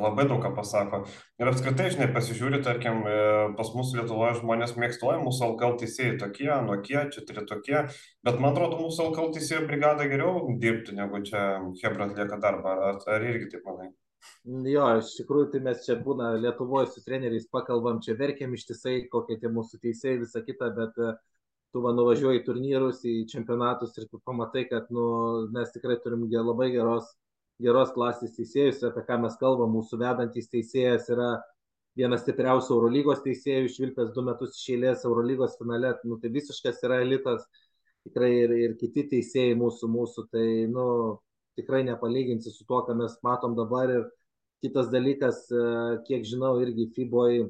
labai 0.03 0.25
daug 0.29 0.41
ką 0.43 0.51
pasako. 0.57 1.01
Ir 1.41 1.51
apskritai, 1.51 1.89
žinai, 1.93 2.09
pasižiūri, 2.15 2.61
tarkim, 2.65 3.01
e, 3.05 3.21
pas 3.57 3.71
mus 3.75 3.93
Lietuvoje 3.97 4.39
žmonės 4.39 4.75
mėgstoja 4.79 5.21
mūsų 5.23 5.47
LKL 5.53 5.77
teisėjai 5.83 6.17
tokie, 6.23 6.49
anokie, 6.55 6.99
čia 7.13 7.23
turi 7.27 7.45
tokie, 7.49 7.79
bet 8.25 8.41
man 8.41 8.53
atrodo, 8.53 8.81
mūsų 8.83 9.09
LKL 9.09 9.33
teisėjų 9.37 9.63
brigada 9.69 10.09
geriau 10.11 10.45
dirbti, 10.61 10.97
negu 10.97 11.23
čia 11.27 11.47
Hebra 11.83 12.09
atlieka 12.09 12.39
darbą. 12.41 12.75
Ar, 12.89 13.01
ar 13.15 13.27
irgi 13.31 13.51
taip 13.53 13.67
manai? 13.69 13.91
Jo, 14.73 14.85
iš 14.99 15.13
tikrųjų, 15.19 15.51
tai 15.53 15.63
mes 15.63 15.85
čia 15.85 15.95
būna 16.03 16.33
Lietuvoje 16.41 16.89
su 16.91 17.03
treneriais 17.05 17.47
pakalbam, 17.51 18.01
čia 18.03 18.17
verkiam 18.19 18.53
ištisai, 18.55 19.05
kokie 19.11 19.39
tie 19.39 19.51
mūsų 19.51 19.79
teisėjai, 19.83 20.23
visa 20.25 20.41
kita, 20.43 20.71
bet 20.75 20.99
e, 20.99 21.13
tu 21.73 21.83
va 21.85 21.93
nuvažiuoji 21.95 22.41
į 22.41 22.45
turnyrus, 22.47 23.03
į 23.07 23.15
čempionatus 23.31 23.95
ir 23.99 24.09
tu 24.11 24.19
pamatai, 24.25 24.65
kad 24.71 24.89
nu, 24.95 25.05
mes 25.55 25.71
tikrai 25.75 25.99
turim 26.03 26.27
labai 26.27 26.71
geros 26.75 27.07
geros 27.63 27.93
klasės 27.95 28.35
teisėjus, 28.35 28.83
apie 28.87 29.03
ką 29.07 29.19
mes 29.25 29.37
kalbam, 29.39 29.73
mūsų 29.75 29.99
vedantis 30.01 30.49
teisėjas 30.51 31.09
yra 31.13 31.31
vienas 31.99 32.23
stipriausių 32.23 32.75
Eurolygos 32.75 33.23
teisėjų, 33.25 33.67
išvilpęs 33.67 34.13
du 34.15 34.23
metus 34.23 34.55
iš 34.55 34.75
eilės 34.75 35.03
Eurolygos 35.07 35.57
finale, 35.59 35.95
nu, 36.07 36.19
tai 36.21 36.31
visiškas 36.31 36.79
yra 36.87 37.01
elitas, 37.03 37.43
tikrai 38.07 38.31
ir, 38.45 38.53
ir 38.67 38.77
kiti 38.79 39.03
teisėjai 39.11 39.57
mūsų, 39.59 39.89
mūsų, 39.91 40.27
tai 40.31 40.45
nu, 40.71 40.85
tikrai 41.59 41.83
nepalyginsi 41.87 42.53
su 42.53 42.65
tuo, 42.67 42.81
ką 42.87 42.95
mes 42.97 43.17
matom 43.25 43.57
dabar. 43.57 43.91
Ir 43.91 44.07
kitas 44.63 44.87
dalykas, 44.93 45.45
e, 45.51 45.65
kiek 46.07 46.23
žinau, 46.27 46.55
irgi 46.63 46.87
FIBOI, 46.95 47.43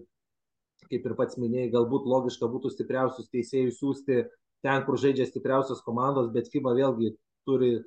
kaip 0.89 1.06
ir 1.06 1.15
pats 1.17 1.38
minėjai, 1.41 1.72
galbūt 1.76 2.10
logiška 2.10 2.50
būtų 2.50 2.74
stipriausius 2.74 3.30
teisėjus 3.30 3.80
siūsti 3.82 4.24
ten, 4.65 4.84
kur 4.88 4.98
žaidžia 5.00 5.30
stipriausios 5.30 5.84
komandos, 5.86 6.32
bet 6.34 6.50
FIBA 6.54 6.74
vėlgi 6.78 7.13
turi 7.48 7.78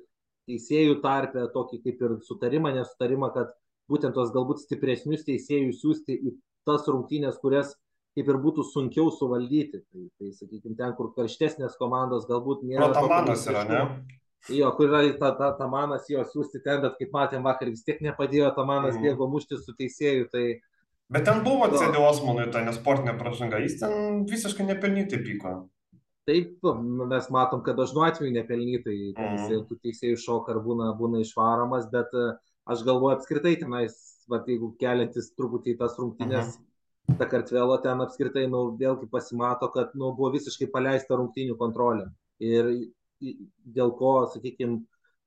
teisėjų 0.49 0.99
tarpe 1.03 1.45
tokį 1.53 1.79
kaip 1.85 2.01
ir 2.07 2.17
sutarimą, 2.27 2.73
nesutarimą, 2.75 3.29
kad 3.35 3.53
būtent 3.91 4.15
tos 4.17 4.33
galbūt 4.35 4.63
stipresnius 4.63 5.25
teisėjus 5.27 5.81
siūsti 5.83 6.17
į 6.17 6.35
tas 6.67 6.87
rungtynės, 6.87 7.39
kurias 7.41 7.75
kaip 8.13 8.29
ir 8.29 8.39
būtų 8.41 8.65
sunkiau 8.67 9.11
suvaldyti. 9.13 9.81
Tai, 9.83 10.03
tai 10.19 10.33
sakykime, 10.35 10.75
ten, 10.79 10.93
kur 10.97 11.13
karštesnės 11.15 11.79
komandos 11.79 12.27
galbūt 12.29 12.65
nėra. 12.67 12.91
O 12.91 12.97
tamanas 12.97 13.47
yra, 13.49 13.63
ne? 13.69 13.81
Jo, 14.51 14.73
kur 14.75 14.91
yra 14.91 15.05
ta, 15.19 15.31
ta, 15.39 15.53
tamanas 15.55 16.09
jo 16.11 16.21
siūsti 16.27 16.61
ten, 16.65 16.81
bet 16.83 16.97
kaip 16.99 17.13
matėm 17.15 17.45
vakar, 17.47 17.71
vis 17.71 17.85
tiek 17.87 18.01
nepadėjo 18.03 18.51
tamanas 18.57 18.97
mm. 18.97 19.05
bėgo 19.05 19.29
mušti 19.31 19.59
su 19.61 19.75
teisėju. 19.77 20.27
Tai, 20.33 20.45
Bet 21.13 21.27
ten 21.27 21.43
buvo 21.45 21.67
CD 21.71 21.99
Osmanui 21.99 22.47
ta 22.51 22.63
nesportinė 22.65 23.13
pražanga, 23.19 23.59
jis 23.61 23.77
ten 23.81 24.23
visiškai 24.29 24.65
nepelnytai 24.65 25.19
pyko. 25.23 25.53
Taip, 26.29 26.67
mes 27.11 27.25
matom, 27.35 27.61
kad 27.65 27.75
dažnu 27.75 28.05
atveju 28.05 28.31
nepelnytai 28.31 28.97
mm. 29.11 29.65
tų 29.67 29.77
teisėjų 29.83 30.19
šoka 30.23 30.53
ar 30.53 30.61
būna, 30.63 30.93
būna 30.95 31.19
išvaromas, 31.19 31.89
bet 31.91 32.13
e, 32.15 32.29
aš 32.71 32.85
galvoju 32.87 33.17
apskritai 33.17 33.57
tenais, 33.59 33.97
va, 34.31 34.39
jeigu 34.47 34.71
keliantis 34.79 35.33
truputį 35.35 35.73
į 35.73 35.79
tas 35.81 35.97
rungtynės, 35.99 36.55
mm. 36.55 37.17
ta 37.19 37.27
kartvelo 37.27 37.75
ten 37.83 38.05
apskritai, 38.05 38.45
nu, 38.51 38.69
vėlgi 38.79 39.09
pasimato, 39.11 39.67
kad, 39.75 39.91
nu, 39.99 40.13
buvo 40.15 40.31
visiškai 40.37 40.69
paleista 40.71 41.19
rungtynių 41.19 41.59
kontrolė. 41.59 42.07
Ir 42.43 42.71
dėl 43.75 43.91
ko, 43.99 44.15
sakykime, 44.31 44.79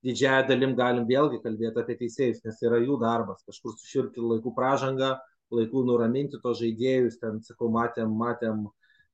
didžiąją 0.06 0.48
dalim 0.48 0.74
galim 0.78 1.04
vėlgi 1.08 1.42
kalbėti 1.44 1.82
apie 1.82 1.98
teisėjus, 2.00 2.40
nes 2.46 2.64
yra 2.64 2.80
jų 2.80 2.96
darbas, 3.04 3.44
kažkur 3.44 3.76
suširti 3.76 4.24
laikų 4.24 4.52
pražangą, 4.56 5.12
laikų 5.52 5.84
nuraminti 5.90 6.40
tos 6.42 6.60
žaidėjus, 6.62 7.20
ten, 7.20 7.42
sakau, 7.44 7.68
matėm, 7.72 8.16
matėm 8.16 8.66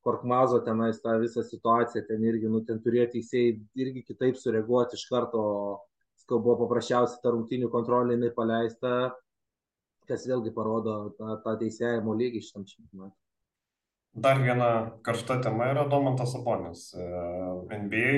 Korkmazo 0.03 0.61
tenais 0.67 0.99
tą 1.03 1.15
visą 1.23 1.45
situaciją, 1.47 2.05
ten 2.09 2.25
irgi, 2.27 2.51
nu, 2.51 2.62
ten 2.67 2.81
turėjo 2.83 3.09
teisėjai 3.15 3.55
irgi 3.85 4.05
kitaip 4.09 4.38
sureaguoti 4.41 4.99
iš 4.99 5.07
karto, 5.11 5.43
buvo 6.33 6.57
paprasčiausiai 6.65 7.21
ta 7.23 7.33
rungtinių 7.35 7.69
kontrolė 7.71 8.17
jinai 8.17 8.31
paleista, 8.35 8.93
kas 10.09 10.27
vėlgi 10.27 10.55
parodo 10.55 11.12
tą, 11.19 11.37
tą 11.45 11.59
teisėjimo 11.61 12.15
lygį 12.19 12.41
šitam 12.47 12.65
čempionatui. 12.69 13.19
Dar 14.12 14.37
viena 14.45 14.93
karšta 15.01 15.38
tema 15.41 15.71
yra 15.73 15.87
Domantas 15.88 16.35
Sabonis. 16.35 16.91
E, 16.93 17.05
NBA, 17.79 18.11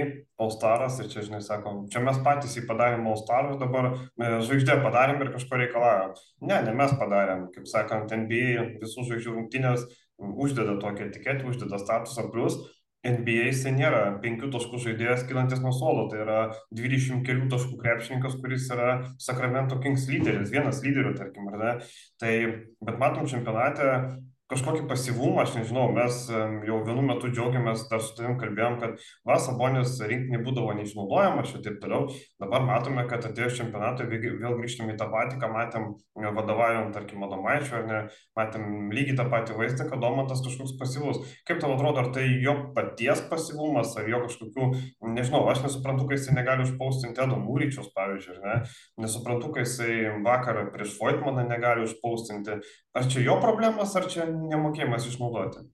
All-Staras 0.43 0.97
ir 0.99 1.07
čia, 1.13 1.23
žinai, 1.23 1.39
sakom, 1.47 1.85
čia 1.87 2.03
mes 2.03 2.19
patys 2.25 2.57
jį 2.59 2.65
padarėm 2.67 3.07
All-Starus, 3.07 3.61
dabar 3.61 3.93
e, 3.93 4.33
žvaigždė 4.43 4.81
padarėm 4.83 5.23
ir 5.23 5.31
kažko 5.37 5.61
reikalavome. 5.61 6.19
Ne, 6.51 6.59
ne 6.67 6.75
mes 6.75 6.97
padarėm, 6.99 7.47
kaip 7.55 7.71
sakant, 7.71 8.11
NBA 8.11 8.81
visų 8.83 9.07
žvaigždžių 9.07 9.37
rungtynės 9.37 9.87
uždeda 10.19 10.79
tokią 10.83 11.11
etiketę, 11.11 11.47
uždeda 11.51 11.79
statusą 11.83 12.31
plus. 12.33 12.59
NBA 13.05 13.51
jisai 13.51 13.75
nėra 13.77 14.05
penkių 14.23 14.49
taškų 14.55 14.79
žaidėjas 14.81 15.27
kilantis 15.29 15.61
nuo 15.61 15.75
suolo, 15.77 16.07
tai 16.09 16.23
yra 16.23 16.39
20 16.73 17.21
kelių 17.27 17.51
taškų 17.53 17.77
krepšininkas, 17.83 18.39
kuris 18.41 18.71
yra 18.73 18.95
Sacramento 19.21 19.77
Kings 19.85 20.07
lyderis, 20.09 20.53
vienas 20.55 20.81
lyderių, 20.85 21.13
tarkim, 21.19 21.51
ar 21.53 21.59
ne. 21.61 21.75
Tai, 22.23 22.33
bet 22.89 23.03
matom 23.03 23.29
čempionate, 23.29 23.91
kažkokį 24.55 24.87
pasyvumą, 24.89 25.43
aš 25.43 25.57
nežinau, 25.59 25.89
mes 25.95 26.21
jau 26.31 26.79
vienu 26.87 27.03
metu 27.05 27.31
džiaugiamės, 27.33 27.87
dar 27.91 28.03
su 28.03 28.15
tavim 28.17 28.37
kalbėjom, 28.41 28.77
kad 28.83 29.03
Vasabonis 29.27 29.97
rinkinį 30.01 30.41
būdavo 30.47 30.75
neišnaudojamas 30.79 31.53
ir 31.55 31.65
taip 31.65 31.81
toliau. 31.83 32.09
Dabar 32.43 32.65
matome, 32.67 33.05
kad 33.11 33.27
atėjus 33.27 33.59
čempionatui 33.59 34.07
vėl 34.13 34.57
grįžtame 34.61 34.95
į 34.95 34.99
tą 35.01 35.09
patį, 35.13 35.41
ką 35.43 35.51
matėm 35.53 35.89
vadovaujant, 36.15 36.95
tarkim, 36.95 37.25
Adomaičiu, 37.27 37.75
ar 37.81 37.87
ne, 37.89 38.01
matėm 38.39 38.93
lygiai 38.95 39.19
tą 39.19 39.27
patį 39.33 39.59
vaizdą, 39.59 39.89
kad 39.91 40.03
Domantas 40.03 40.45
kažkoks 40.45 40.77
pasyvus. 40.81 41.23
Kaip 41.49 41.63
tau 41.63 41.75
atrodo, 41.75 42.05
ar 42.05 42.13
tai 42.15 42.27
jo 42.45 42.55
paties 42.77 43.25
pasyvumas, 43.31 43.95
ar 43.99 44.09
jo 44.11 44.23
kažkokių, 44.27 44.71
nežinau, 45.17 45.45
aš 45.51 45.65
nesuprantu, 45.67 46.07
kai 46.09 46.19
jisai 46.19 46.37
negali 46.39 46.67
užpaustinti 46.69 47.25
Edo 47.25 47.41
Mūryčiaus, 47.43 47.91
pavyzdžiui, 47.97 48.41
ne, 48.45 48.57
nesuprantu, 49.03 49.51
kai 49.55 49.67
jisai 49.67 49.99
vakar 50.25 50.63
prieš 50.75 50.99
Voitmaną 51.01 51.47
negali 51.49 51.89
užpaustinti, 51.89 52.61
Ar 52.95 53.09
čia 53.11 53.25
jo 53.27 53.35
problemas, 53.43 53.91
ar 53.99 54.05
čia 54.07 54.23
nemokėjimas 54.51 55.07
išnaudoti? 55.11 55.65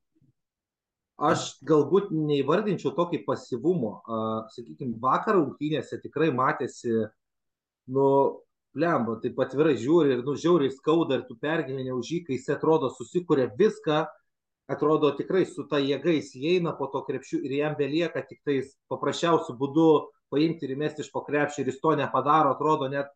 Aš 1.21 1.59
galbūt 1.69 2.13
neįvardinčiau 2.17 2.95
tokį 2.97 3.25
pasivumo. 3.27 3.99
Sakykime, 4.55 4.97
vakar 5.03 5.37
rungtynėse 5.37 5.99
tikrai 6.01 6.31
matėsi, 6.33 6.95
nu, 7.93 8.07
lemba, 8.73 9.19
taip 9.21 9.41
atvirai 9.45 9.75
žiūri 9.77 10.15
ir, 10.15 10.23
nu, 10.25 10.37
žiauriai 10.39 10.73
skauda 10.73 11.19
ir 11.19 11.27
tu 11.29 11.37
pergyveni 11.37 11.93
už 11.93 12.15
jį, 12.15 12.23
kai 12.25 12.39
jis 12.39 12.49
atrodo 12.55 12.89
susikūrė 12.95 13.51
viską, 13.59 14.05
atrodo 14.71 15.11
tikrai 15.19 15.45
su 15.45 15.67
ta 15.69 15.81
jėga 15.83 16.15
jis 16.15 16.33
įeina 16.39 16.73
po 16.79 16.89
to 16.93 17.03
krepšių 17.05 17.43
ir 17.45 17.57
jam 17.59 17.77
belieka 17.79 18.23
tik 18.25 18.41
tais 18.47 18.73
paprasčiausių 18.89 19.57
būdų 19.59 19.89
paimti 20.31 20.69
ir 20.69 20.77
įmesti 20.77 21.03
iš 21.05 21.11
po 21.13 21.25
krepšį 21.27 21.65
ir 21.65 21.73
jis 21.73 21.81
to 21.83 21.97
nepadaro, 21.99 22.55
atrodo 22.55 22.89
net 22.89 23.11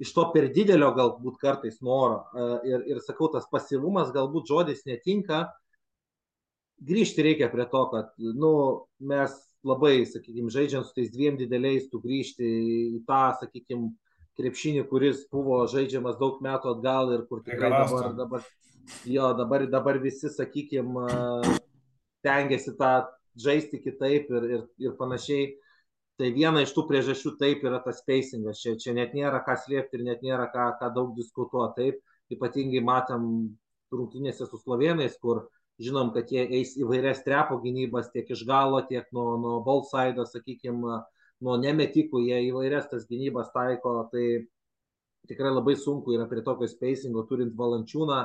iš 0.00 0.12
to 0.16 0.26
per 0.34 0.48
didelio 0.54 0.90
galbūt 0.96 1.38
kartais 1.40 1.80
noro. 1.84 2.24
Ir, 2.66 2.84
ir 2.88 3.00
sakau, 3.04 3.28
tas 3.32 3.48
pasivumas 3.52 4.12
galbūt 4.14 4.48
žodis 4.48 4.86
netinka. 4.88 5.44
Grįžti 6.80 7.24
reikia 7.26 7.50
prie 7.52 7.66
to, 7.68 7.84
kad 7.92 8.14
nu, 8.16 8.52
mes 9.04 9.34
labai, 9.66 10.06
sakykime, 10.08 10.48
žaidžiant 10.52 10.88
su 10.88 10.96
tais 10.96 11.10
dviem 11.12 11.36
dideliais, 11.36 11.90
tu 11.92 12.00
grįžti 12.00 12.46
į 12.96 13.02
tą, 13.08 13.24
sakykime, 13.42 13.90
krepšinį, 14.40 14.86
kuris 14.88 15.26
buvo 15.28 15.60
žaidžiamas 15.68 16.16
daug 16.20 16.40
metų 16.40 16.74
atgal 16.74 17.12
ir 17.12 17.26
kur 17.28 17.42
tikrai 17.44 17.68
dabar, 17.74 18.12
dabar, 18.16 18.46
jo, 19.04 19.26
dabar, 19.36 19.66
dabar 19.68 19.98
visi, 20.00 20.30
sakykime, 20.32 21.04
tengiasi 22.24 22.72
tą 22.78 22.94
žaisti 23.40 23.82
kitaip 23.84 24.30
ir, 24.32 24.46
ir, 24.56 24.62
ir 24.80 24.96
panašiai 24.96 25.50
tai 26.20 26.28
viena 26.36 26.60
iš 26.60 26.74
tų 26.76 26.84
priežasčių 26.90 27.34
taip 27.40 27.64
yra 27.64 27.80
tas 27.84 28.02
spacingas. 28.02 28.60
Čia, 28.60 28.74
čia 28.80 28.92
net 28.96 29.14
nėra 29.16 29.40
ką 29.46 29.56
slėpti 29.62 29.96
ir 29.96 30.04
net 30.04 30.24
nėra 30.26 30.50
ką, 30.52 30.66
ką 30.80 30.90
daug 30.96 31.14
diskutuoti. 31.16 31.80
Taip, 31.80 32.02
ypatingai 32.36 32.82
matom 32.84 33.24
rungtynėse 33.90 34.46
su 34.46 34.60
slovenais, 34.60 35.16
kur 35.22 35.46
žinom, 35.80 36.12
kad 36.14 36.30
jie 36.30 36.44
eis 36.60 36.76
įvairias 36.78 37.24
trepo 37.24 37.56
gynybas 37.62 38.12
tiek 38.12 38.28
iš 38.30 38.44
galo, 38.46 38.82
tiek 38.86 39.08
nuo, 39.16 39.32
nuo 39.40 39.56
balsaido, 39.66 40.26
sakykime, 40.28 41.00
nuo 41.40 41.56
nemetikų, 41.62 42.20
jie 42.28 42.42
įvairias 42.50 42.90
tas 42.92 43.08
gynybas 43.08 43.50
taiko. 43.56 43.96
Tai 44.12 44.26
tikrai 45.30 45.54
labai 45.54 45.76
sunku 45.80 46.14
yra 46.16 46.28
prie 46.28 46.44
tokio 46.44 46.68
spacingo 46.70 47.24
turint 47.28 47.56
valančiūną, 47.56 48.20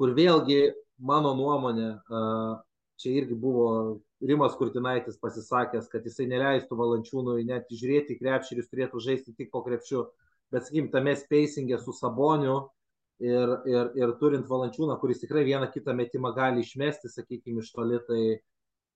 kur 0.00 0.14
vėlgi 0.18 0.60
mano 0.98 1.34
nuomonė, 1.38 1.90
čia 3.00 3.14
irgi 3.22 3.38
buvo 3.38 3.68
Rimas 4.24 4.54
Kurtinaitis 4.56 5.18
pasisakęs, 5.20 5.90
kad 5.92 6.06
jisai 6.06 6.26
neleistų 6.30 6.78
valančiūnui 6.78 7.44
net 7.48 7.68
žiūrėti 7.72 8.16
krepšį 8.20 8.54
ir 8.54 8.62
jis 8.62 8.70
turėtų 8.70 9.02
žaisti 9.04 9.34
tik 9.36 9.50
po 9.52 9.60
krepšiu. 9.66 10.06
Bet, 10.52 10.64
sakykim, 10.66 10.88
tame 10.92 11.12
spacingė 11.18 11.80
su 11.82 11.92
Saboniu 11.96 12.56
ir, 13.20 13.52
ir, 13.68 13.92
ir 14.00 14.14
turint 14.20 14.48
valančiūną, 14.48 14.96
kuris 15.02 15.20
tikrai 15.20 15.44
vieną 15.44 15.68
kitą 15.74 15.94
metimą 15.96 16.32
gali 16.36 16.64
išmesti, 16.64 17.10
sakykime, 17.12 17.64
iš 17.64 17.72
toli, 17.76 18.00
tai 18.08 18.22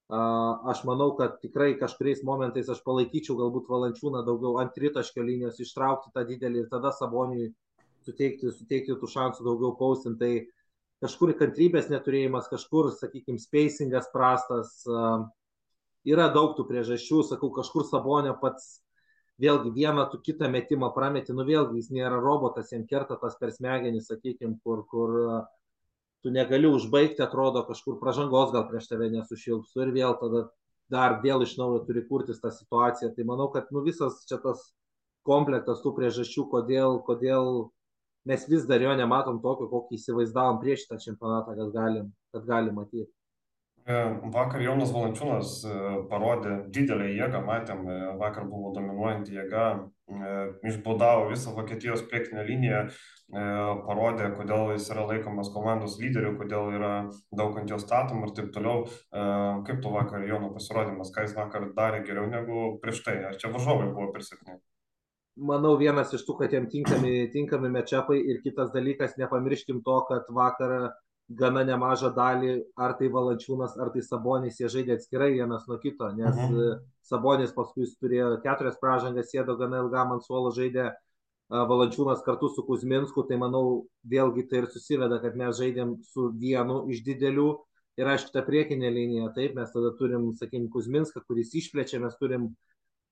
aš 0.09 0.85
manau, 0.88 1.11
kad 1.17 1.37
tikrai 1.43 1.75
kažkuriais 1.77 2.23
momentais 2.25 2.69
aš 2.73 2.81
palaikyčiau 2.85 3.37
galbūt 3.37 3.69
valančiūną 3.69 4.23
daugiau 4.25 4.57
ant 4.62 4.73
tritaškio 4.73 5.23
linijos, 5.23 5.61
ištraukti 5.61 6.14
tą 6.14 6.25
didelį 6.25 6.64
ir 6.64 6.71
tada 6.73 6.93
Saboniui 6.97 7.51
suteikti, 8.07 8.49
suteikti 8.53 8.97
tų 8.97 9.11
šansų 9.12 9.45
daugiau 9.45 9.75
pausint. 9.77 10.17
Tai 10.21 10.33
kažkur 11.05 11.35
kantrybės 11.39 11.89
neturėjimas, 11.93 12.51
kažkur, 12.51 12.91
sakykime, 12.97 13.41
spacingas 13.43 14.11
prastas, 14.13 14.75
yra 16.09 16.29
daug 16.35 16.57
tų 16.57 16.67
priežasčių, 16.69 17.23
sakau, 17.31 17.53
kažkur 17.55 17.87
Sabonio 17.89 18.35
pats 18.41 18.79
vėlgi 19.39 19.71
vieną 19.77 20.09
tu 20.11 20.19
kitą 20.23 20.51
metimą 20.51 20.91
prameti, 20.95 21.35
nu 21.37 21.47
vėlgi 21.47 21.79
jis 21.79 21.93
nėra 21.95 22.19
robotas, 22.19 22.73
jam 22.75 22.87
kerta 22.91 23.19
tas 23.21 23.39
per 23.39 23.55
smegenį, 23.55 24.03
sakykime, 24.03 24.59
kur, 24.65 24.83
kur 24.91 25.15
tu 26.23 26.33
negali 26.35 26.67
užbaigti, 26.67 27.23
atrodo, 27.23 27.63
kažkur 27.69 28.01
pažangos 28.03 28.51
gal 28.55 28.67
prieš 28.71 28.91
tave 28.91 29.11
nesušilpsų 29.15 29.85
ir 29.85 29.95
vėl 29.95 30.19
tada 30.19 30.49
dar 30.93 31.19
vėl 31.23 31.45
iš 31.45 31.57
naujo 31.61 31.85
turi 31.87 32.03
kurtis 32.09 32.41
tą 32.43 32.51
situaciją. 32.53 33.13
Tai 33.15 33.27
manau, 33.29 33.49
kad 33.53 33.69
nu, 33.75 33.85
visas 33.85 34.25
čia 34.29 34.41
tas 34.43 34.63
komplektas 35.29 35.83
tų 35.85 35.93
priežasčių, 35.99 36.49
kodėl, 36.53 36.99
kodėl 37.07 37.69
mes 38.29 38.49
vis 38.49 38.67
dar 38.69 38.83
jo 38.85 38.95
nematom 38.99 39.41
tokio, 39.45 39.69
kokį 39.73 39.97
įsivaizdavom 39.99 40.61
prieš 40.62 40.85
šitą 40.85 41.01
čempionatą, 41.07 41.57
kad 41.59 41.73
galim, 41.77 42.11
kad 42.35 42.49
galim 42.49 42.77
matyti. 42.81 43.11
E, 43.88 44.01
vakar 44.35 44.61
Jonas 44.61 44.91
Valančiūnas 44.93 45.53
e, 45.64 45.75
parodė 46.11 46.59
didelę 46.77 47.07
jėgą, 47.09 47.41
matėm, 47.47 47.87
e, 47.88 47.95
vakar 48.21 48.45
buvo 48.51 48.75
dominuojanti 48.77 49.38
jėga, 49.38 49.62
išbaudavo 50.69 51.31
visą 51.31 51.55
Vokietijos 51.57 52.05
priekinę 52.09 52.45
liniją, 52.49 52.79
parodė, 53.85 54.31
kodėl 54.38 54.71
jis 54.73 54.87
yra 54.95 55.05
laikomas 55.11 55.51
komandos 55.53 55.99
lyderiu, 56.01 56.31
kodėl 56.38 56.71
yra 56.79 56.93
daug 57.37 57.59
ant 57.61 57.69
jo 57.69 57.77
statom 57.83 58.25
ir 58.25 58.33
taip 58.38 58.49
toliau. 58.55 58.87
Kaip 59.69 59.83
tu 59.85 59.93
vakar 59.93 60.25
Jono 60.25 60.49
pasirodymas, 60.55 61.12
ką 61.12 61.27
jis 61.27 61.37
vakar 61.37 61.69
darė 61.77 62.01
geriau 62.09 62.25
negu 62.33 62.71
prieš 62.81 63.05
tai, 63.05 63.19
ar 63.29 63.37
čia 63.37 63.53
varžovai 63.53 63.93
buvo 63.93 64.09
per 64.17 64.25
silpni? 64.25 64.57
Manau, 65.38 65.74
vienas 65.79 66.12
iš 66.14 66.24
tų, 66.27 66.38
kad 66.42 66.55
jam 66.55 66.66
tinkami, 66.70 67.29
tinkami 67.33 67.70
mečiapai 67.72 68.18
ir 68.18 68.40
kitas 68.44 68.72
dalykas, 68.74 69.16
nepamirškim 69.20 69.83
to, 69.87 69.98
kad 70.09 70.29
vakar 70.35 70.92
gana 71.29 71.62
nemažą 71.68 72.11
dalį, 72.16 72.55
ar 72.81 72.94
tai 72.98 73.11
Valančiūnas, 73.12 73.77
ar 73.81 73.90
tai 73.92 74.03
Sabonis, 74.05 74.61
jie 74.61 74.70
žaidė 74.72 74.96
atskirai 74.96 75.35
vienas 75.35 75.66
nuo 75.68 75.77
kito, 75.83 76.09
nes 76.16 76.33
mhm. 76.35 76.81
Sabonis 77.05 77.53
paskui 77.57 77.88
turėjo 78.01 78.38
keturias 78.44 78.81
pražangas, 78.81 79.31
sėdo 79.33 79.57
gana 79.61 79.83
ilgam 79.85 80.16
ant 80.16 80.24
suolo 80.24 80.53
žaidė 80.57 80.90
Valančiūnas 81.48 82.24
kartu 82.24 82.51
su 82.53 82.64
Kuzminsku, 82.64 83.24
tai 83.29 83.38
manau 83.40 83.87
vėlgi 84.09 84.44
tai 84.48 84.62
ir 84.62 84.70
susiveda, 84.72 85.20
kad 85.22 85.37
mes 85.37 85.57
žaidėm 85.57 85.96
su 86.05 86.29
vienu 86.37 86.83
iš 86.92 87.01
didelių. 87.07 87.48
Ir 87.98 88.07
aišku, 88.12 88.31
ta 88.31 88.44
priekinė 88.46 88.92
linija, 88.94 89.31
taip, 89.35 89.57
mes 89.57 89.72
tada 89.72 89.90
turim, 89.98 90.29
sakykime, 90.38 90.68
Kuzminską, 90.70 91.24
kuris 91.27 91.55
išplečia, 91.59 91.98
mes 92.05 92.14
turim 92.20 92.53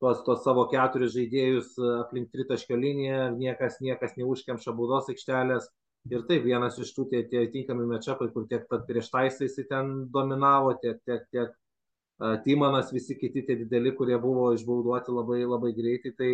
tuos, 0.01 0.23
tuos 0.27 0.43
savo 0.45 0.67
keturis 0.73 1.15
žaidėjus 1.15 1.75
e, 1.79 1.91
aplink 2.03 2.31
tritaškio 2.35 2.79
liniją, 2.81 3.21
niekas, 3.41 3.79
niekas 3.85 4.17
neužkemša 4.21 4.75
baudos 4.77 5.11
aikštelės. 5.13 5.69
Ir 6.07 6.23
taip, 6.29 6.45
vienas 6.47 6.77
iš 6.79 6.93
tų 6.95 7.09
tie, 7.11 7.23
tie 7.31 7.47
tinkami 7.51 7.87
mečapai, 7.91 8.29
kur 8.35 8.45
tiek 8.51 8.67
prieš 8.71 9.09
taisai 9.11 9.49
jisai 9.49 9.65
ten 9.71 9.95
dominavo, 10.15 10.77
tiek, 10.83 11.01
tiek, 11.03 11.25
tiek 11.35 11.49
uh, 11.51 12.37
Timanas, 12.45 12.93
visi 12.95 13.17
kiti 13.19 13.43
tie 13.49 13.57
dideli, 13.59 13.91
kurie 13.97 14.19
buvo 14.23 14.53
išbauduoti 14.55 15.17
labai, 15.17 15.41
labai 15.43 15.73
greitai. 15.75 16.13
Tai, 16.21 16.31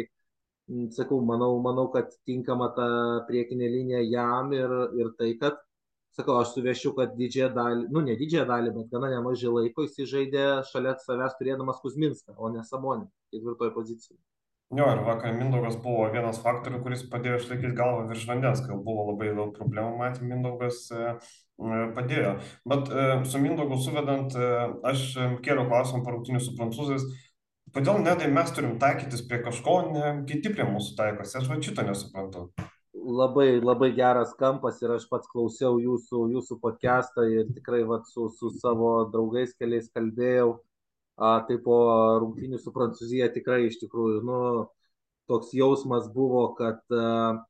sakau, 0.93 1.23
manau, 1.25 1.55
manau, 1.65 1.87
kad 1.95 2.13
tinkama 2.29 2.69
ta 2.77 2.89
priekinė 3.31 3.71
linija 3.73 4.03
jam 4.05 4.53
ir, 4.53 4.77
ir 5.01 5.15
tai, 5.17 5.33
kad 5.41 5.57
sakau, 6.17 6.41
aš 6.41 6.57
suviešiu, 6.57 6.93
kad 6.97 7.15
didžiąją 7.17 7.53
dalį, 7.57 7.87
nu 7.95 8.03
ne 8.05 8.17
didžiąją 8.21 8.49
dalį, 8.51 8.75
bet 8.77 8.91
gana 8.93 9.13
nemažai 9.15 9.55
laiko 9.55 9.87
jis 9.87 10.11
žaidė 10.11 10.45
šalia 10.69 10.99
savęs 11.01 11.39
turėdamas 11.39 11.81
Kuzminską, 11.85 12.37
o 12.37 12.53
ne 12.53 12.65
Samonį, 12.69 13.09
ketvirtoje 13.33 13.75
pozicijoje. 13.77 14.21
Jo, 14.73 14.87
ir 14.89 15.03
vakar 15.05 15.35
Mindaugas 15.37 15.75
buvo 15.85 16.07
vienas 16.15 16.39
faktorių, 16.41 16.79
kuris 16.85 17.03
padėjo 17.13 17.43
išlaikyti 17.43 17.77
galvą 17.77 18.07
virš 18.09 18.23
vandens, 18.31 18.63
kai 18.65 18.79
buvo 18.87 19.11
labai 19.11 19.35
daug 19.37 19.51
problemų, 19.59 19.99
matėm, 19.99 20.31
Mindaugas 20.33 20.87
e, 20.97 21.11
e, 21.13 21.81
padėjo. 21.99 22.31
Bet 22.73 22.89
e, 22.89 23.05
su 23.29 23.43
Mindaugu 23.43 23.77
suvedant, 23.85 24.33
aš 24.89 25.05
kėliau 25.45 25.67
klausimą 25.69 26.01
parūtinių 26.07 26.41
su 26.41 26.57
prancūzais, 26.57 27.05
kodėl 27.77 28.01
nedai 28.01 28.33
mes 28.33 28.57
turim 28.57 28.79
taikytis 28.81 29.27
prie 29.29 29.43
kažko, 29.45 29.77
ne 29.93 30.15
kiti 30.29 30.55
prie 30.57 30.65
mūsų 30.65 30.97
taikosi, 31.03 31.37
aš 31.43 31.53
va 31.53 31.61
šito 31.61 31.85
nesuprantu 31.89 32.49
labai, 33.05 33.61
labai 33.61 33.91
geras 33.97 34.35
kampas 34.39 34.81
ir 34.83 34.95
aš 34.97 35.07
pats 35.11 35.31
klausiau 35.31 35.79
jūsų, 35.83 36.27
jūsų 36.37 36.59
podcastą 36.63 37.27
ir 37.31 37.49
tikrai 37.55 37.83
vat, 37.89 38.07
su, 38.11 38.29
su 38.39 38.51
savo 38.63 38.93
draugais 39.13 39.55
keliais 39.59 39.91
kalbėjau. 39.95 40.61
A, 41.23 41.43
tai 41.47 41.59
po 41.61 41.77
rungtynių 42.23 42.59
su 42.59 42.73
Prancūzija 42.73 43.29
tikrai 43.35 43.67
iš 43.67 43.77
tikrųjų, 43.83 44.23
nu, 44.27 44.39
toks 45.29 45.53
jausmas 45.55 46.09
buvo, 46.13 46.47
kad 46.59 46.81
a, 46.97 47.43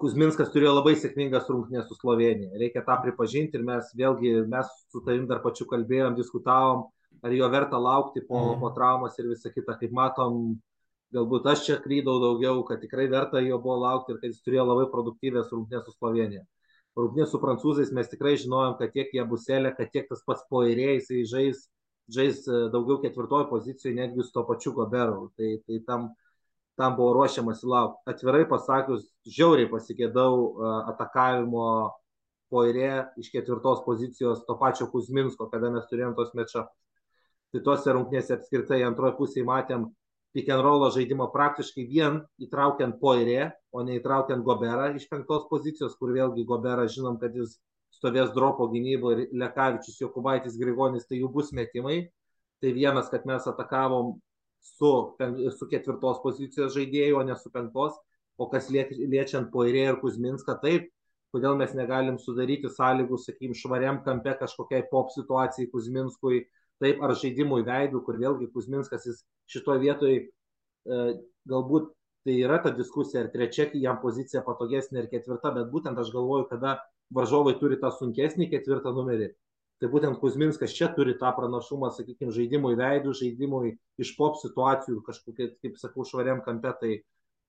Kuzminskas 0.00 0.48
turėjo 0.54 0.72
labai 0.78 0.94
sėkmingas 0.96 1.50
rungtynės 1.50 1.84
su 1.90 1.98
Slovenija. 1.98 2.56
Reikia 2.58 2.80
tą 2.86 2.96
pripažinti 3.04 3.58
ir 3.58 3.66
mes 3.66 3.90
vėlgi, 3.98 4.32
mes 4.48 4.70
su 4.90 5.02
tavim 5.04 5.26
dar 5.28 5.42
pačiu 5.44 5.66
kalbėjom, 5.68 6.16
diskutavom, 6.16 6.86
ar 7.22 7.34
jo 7.36 7.48
verta 7.52 7.78
laukti 7.78 8.22
po, 8.24 8.40
mm. 8.40 8.60
po 8.62 8.72
traumas 8.74 9.18
ir 9.20 9.28
visą 9.30 9.52
kitą. 9.52 9.76
Kaip 9.78 9.92
matom, 9.94 10.38
galbūt 11.12 11.46
aš 11.52 11.66
čia 11.66 11.76
klydau 11.82 12.18
daugiau, 12.22 12.62
kad 12.68 12.80
tikrai 12.82 13.06
verta 13.12 13.42
jo 13.44 13.58
buvo 13.62 13.78
laukti 13.82 14.14
ir 14.14 14.20
kad 14.22 14.32
jis 14.32 14.42
turėjo 14.46 14.66
labai 14.70 14.88
produktyvės 14.92 15.52
rungtynės 15.52 15.86
su 15.86 15.94
Slovenija. 15.98 16.44
rungtynės 16.96 17.30
su 17.32 17.40
prancūzais 17.40 17.92
mes 17.92 18.08
tikrai 18.08 18.34
žinojom, 18.36 18.76
kad 18.78 18.92
tiek 18.92 19.12
jie 19.12 19.24
buselė, 19.24 19.74
kad 19.76 19.92
tiek 19.92 20.08
tas 20.08 20.24
pats 20.26 20.44
poirė, 20.50 20.98
jisai 20.98 21.22
žais, 21.24 21.62
žais 22.08 22.42
e, 22.48 22.66
daugiau 22.72 22.98
ketvirtojo 23.00 23.48
pozicijoje, 23.48 23.94
netgi 23.96 24.26
su 24.26 24.32
to 24.34 24.44
pačiu 24.44 24.74
Goberu. 24.76 25.30
Tai, 25.36 25.54
tai 25.66 25.80
tam, 25.86 26.10
tam 26.76 26.96
buvo 26.96 27.14
ruošiamasi 27.16 27.66
laukti. 27.66 28.04
Atvirai 28.12 28.44
pasakius, 28.48 29.08
žiauriai 29.24 29.70
pasigėdau 29.72 30.36
uh, 30.36 30.76
atakavimo 30.92 31.64
poirė 32.52 33.08
iš 33.20 33.32
ketvirtos 33.32 33.80
pozicijos 33.86 34.44
to 34.44 34.56
pačio 34.60 34.88
Kuzminsko, 34.92 35.48
kada 35.48 35.72
mes 35.72 35.88
turėjom 35.88 36.16
tos 36.18 36.32
mečą. 36.36 36.66
Tai 37.52 37.60
tose 37.64 37.92
rungtynėse 37.92 38.36
apskritai 38.36 38.82
antroje 38.84 39.16
pusėje 39.16 39.48
matėm 39.48 39.88
roll 40.34 40.90
žaidimą 40.90 41.28
praktiškai 41.32 41.84
vien 41.88 42.22
įtraukiant 42.40 42.98
poirė, 43.00 43.52
o 43.72 43.82
ne 43.82 43.98
įtraukiant 43.98 44.44
Goberą 44.44 44.94
iš 44.96 45.08
penktos 45.08 45.44
pozicijos, 45.50 45.96
kur 45.96 46.12
vėlgi 46.12 46.44
Goberą 46.44 46.88
žinom, 46.88 47.18
kad 47.20 47.34
jis 47.34 47.58
stovės 47.92 48.32
dropo 48.32 48.68
gynybo 48.72 49.12
ir 49.12 49.28
Lekavičius, 49.32 50.00
Jokubaitis, 50.00 50.56
Grigonis, 50.58 51.06
tai 51.06 51.20
jų 51.20 51.28
bus 51.32 51.52
metimai. 51.52 52.08
Tai 52.62 52.72
vienas, 52.72 53.10
kad 53.10 53.26
mes 53.26 53.46
atakavom 53.46 54.16
su, 54.62 54.90
su 55.58 55.68
ketvirtos 55.68 56.22
pozicijos 56.22 56.74
žaidėjų, 56.74 57.18
o 57.18 57.22
ne 57.26 57.36
su 57.36 57.50
penktos. 57.50 57.98
O 58.38 58.48
kas 58.48 58.70
liečiant 58.72 59.50
Poirė 59.52 59.84
ir 59.90 60.00
Kuzminską, 60.00 60.56
taip, 60.62 60.88
kodėl 61.34 61.58
mes 61.60 61.74
negalim 61.76 62.18
sudaryti 62.18 62.70
sąlygų, 62.72 63.18
sakykime, 63.20 63.56
švariam 63.58 64.00
kampe 64.06 64.32
kažkokiai 64.40 64.86
pop 64.90 65.12
situacijai 65.12 65.68
Kuzminskui, 65.72 66.46
taip, 66.82 67.02
ar 67.04 67.14
žaidimui 67.18 67.62
veidų, 67.66 68.00
kur 68.06 68.18
vėlgi 68.20 68.48
Kuzminskas 68.54 69.06
jis 69.10 69.20
šitoje 69.52 69.82
vietoje 69.82 70.16
e, 70.22 71.02
galbūt 71.48 71.92
tai 72.22 72.38
yra 72.38 72.58
ta 72.62 72.70
diskusija, 72.74 73.24
ar 73.24 73.30
trečia 73.32 73.68
jam 73.74 73.98
pozicija 74.02 74.44
patogesnė, 74.46 75.02
ar 75.02 75.08
ketvirta, 75.10 75.52
bet 75.56 75.70
būtent 75.72 75.98
aš 75.98 76.12
galvoju, 76.14 76.46
kada 76.50 76.76
varžovai 77.14 77.56
turi 77.60 77.78
tą 77.80 77.90
sunkesnį 77.94 78.48
ketvirtą 78.52 78.92
numerį, 78.94 79.32
tai 79.82 79.90
būtent 79.90 80.20
Kuzminskas 80.22 80.74
čia 80.76 80.88
turi 80.94 81.16
tą 81.18 81.32
pranašumą, 81.34 81.90
sakykime, 81.96 82.30
žaidimui 82.34 82.76
veidų, 82.78 83.14
žaidimui 83.18 83.74
iš 84.00 84.14
pop 84.18 84.38
situacijų, 84.38 85.00
kažkokie, 85.08 85.48
kaip 85.64 85.80
sakau, 85.82 86.06
švariam 86.06 86.44
kampe, 86.46 86.70
tai 86.78 86.92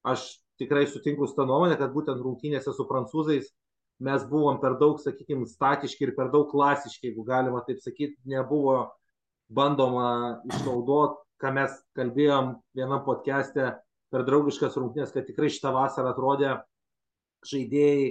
aš 0.09 0.25
tikrai 0.57 0.87
sutinku 0.89 1.29
su 1.29 1.37
tą 1.37 1.45
nuomonę, 1.49 1.77
kad 1.77 1.93
būtent 1.93 2.21
rungtynėse 2.25 2.73
su 2.73 2.87
prancūzais 2.89 3.53
mes 4.03 4.25
buvom 4.27 4.57
per 4.61 4.79
daug, 4.81 4.97
sakykime, 4.99 5.45
statiški 5.47 6.09
ir 6.09 6.15
per 6.17 6.31
daug 6.33 6.49
klasiški, 6.51 7.11
jeigu 7.11 7.23
galima 7.27 7.61
taip 7.67 7.79
sakyti, 7.83 8.17
nebuvo 8.27 8.89
bandoma 9.53 10.41
išnaudoti, 10.49 11.21
ką 11.43 11.51
mes 11.51 11.73
kalbėjom 11.97 12.53
vienam 12.77 13.01
podcast'e 13.03 13.73
per 14.13 14.23
draugiškas 14.27 14.77
rungtynės, 14.79 15.11
kad 15.11 15.27
tikrai 15.27 15.49
šitą 15.51 15.73
vasarą 15.75 16.13
atrodė 16.13 16.53
žaidėjai 17.49 18.05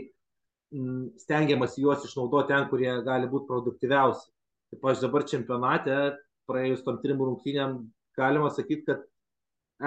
stengiamas 1.20 1.78
juos 1.80 2.04
išnaudoti 2.04 2.52
ten, 2.52 2.68
kurie 2.68 2.92
gali 3.06 3.30
būti 3.32 3.48
produktyviausi. 3.48 4.28
Taip 4.72 4.86
aš 4.88 5.02
dabar 5.04 5.24
čempionate, 5.28 5.96
praėjus 6.48 6.84
tom 6.84 6.98
trim 7.02 7.20
rungtynėm, 7.20 7.78
galima 8.16 8.50
sakyti, 8.52 8.86
kad 8.88 9.02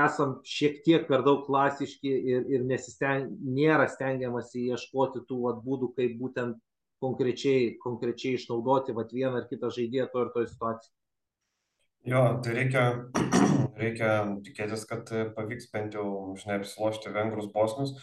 esam 0.05 0.39
šiek 0.45 0.81
tiek 0.85 1.07
per 1.09 1.23
daug 1.25 1.45
klasiški 1.47 2.11
ir, 2.33 2.45
ir 2.51 2.65
nesisteng, 2.69 3.31
nėra 3.41 3.87
stengiamasi 3.89 4.67
ieškoti 4.71 5.23
tų 5.29 5.41
vat, 5.45 5.63
būdų, 5.65 5.93
kaip 5.97 6.17
būtent 6.21 6.59
konkrečiai, 7.01 7.75
konkrečiai 7.81 8.37
išnaudoti 8.39 8.95
vat, 8.97 9.13
vieną 9.13 9.41
ar 9.41 9.49
kitą 9.49 9.71
žaidėją 9.73 10.09
to 10.13 10.25
ir 10.25 10.31
toj 10.35 10.47
situacijai. 10.51 10.93
Jo, 12.05 12.21
tai 12.45 12.53
reikia, 12.53 12.83
reikia 13.81 14.11
tikėtis, 14.45 14.85
kad 14.89 15.09
pavyks 15.37 15.71
bent 15.73 15.97
jau, 15.97 16.35
žinai, 16.37 16.59
apsilošti 16.61 17.13
vengrus 17.15 17.49
bosnius. 17.53 17.95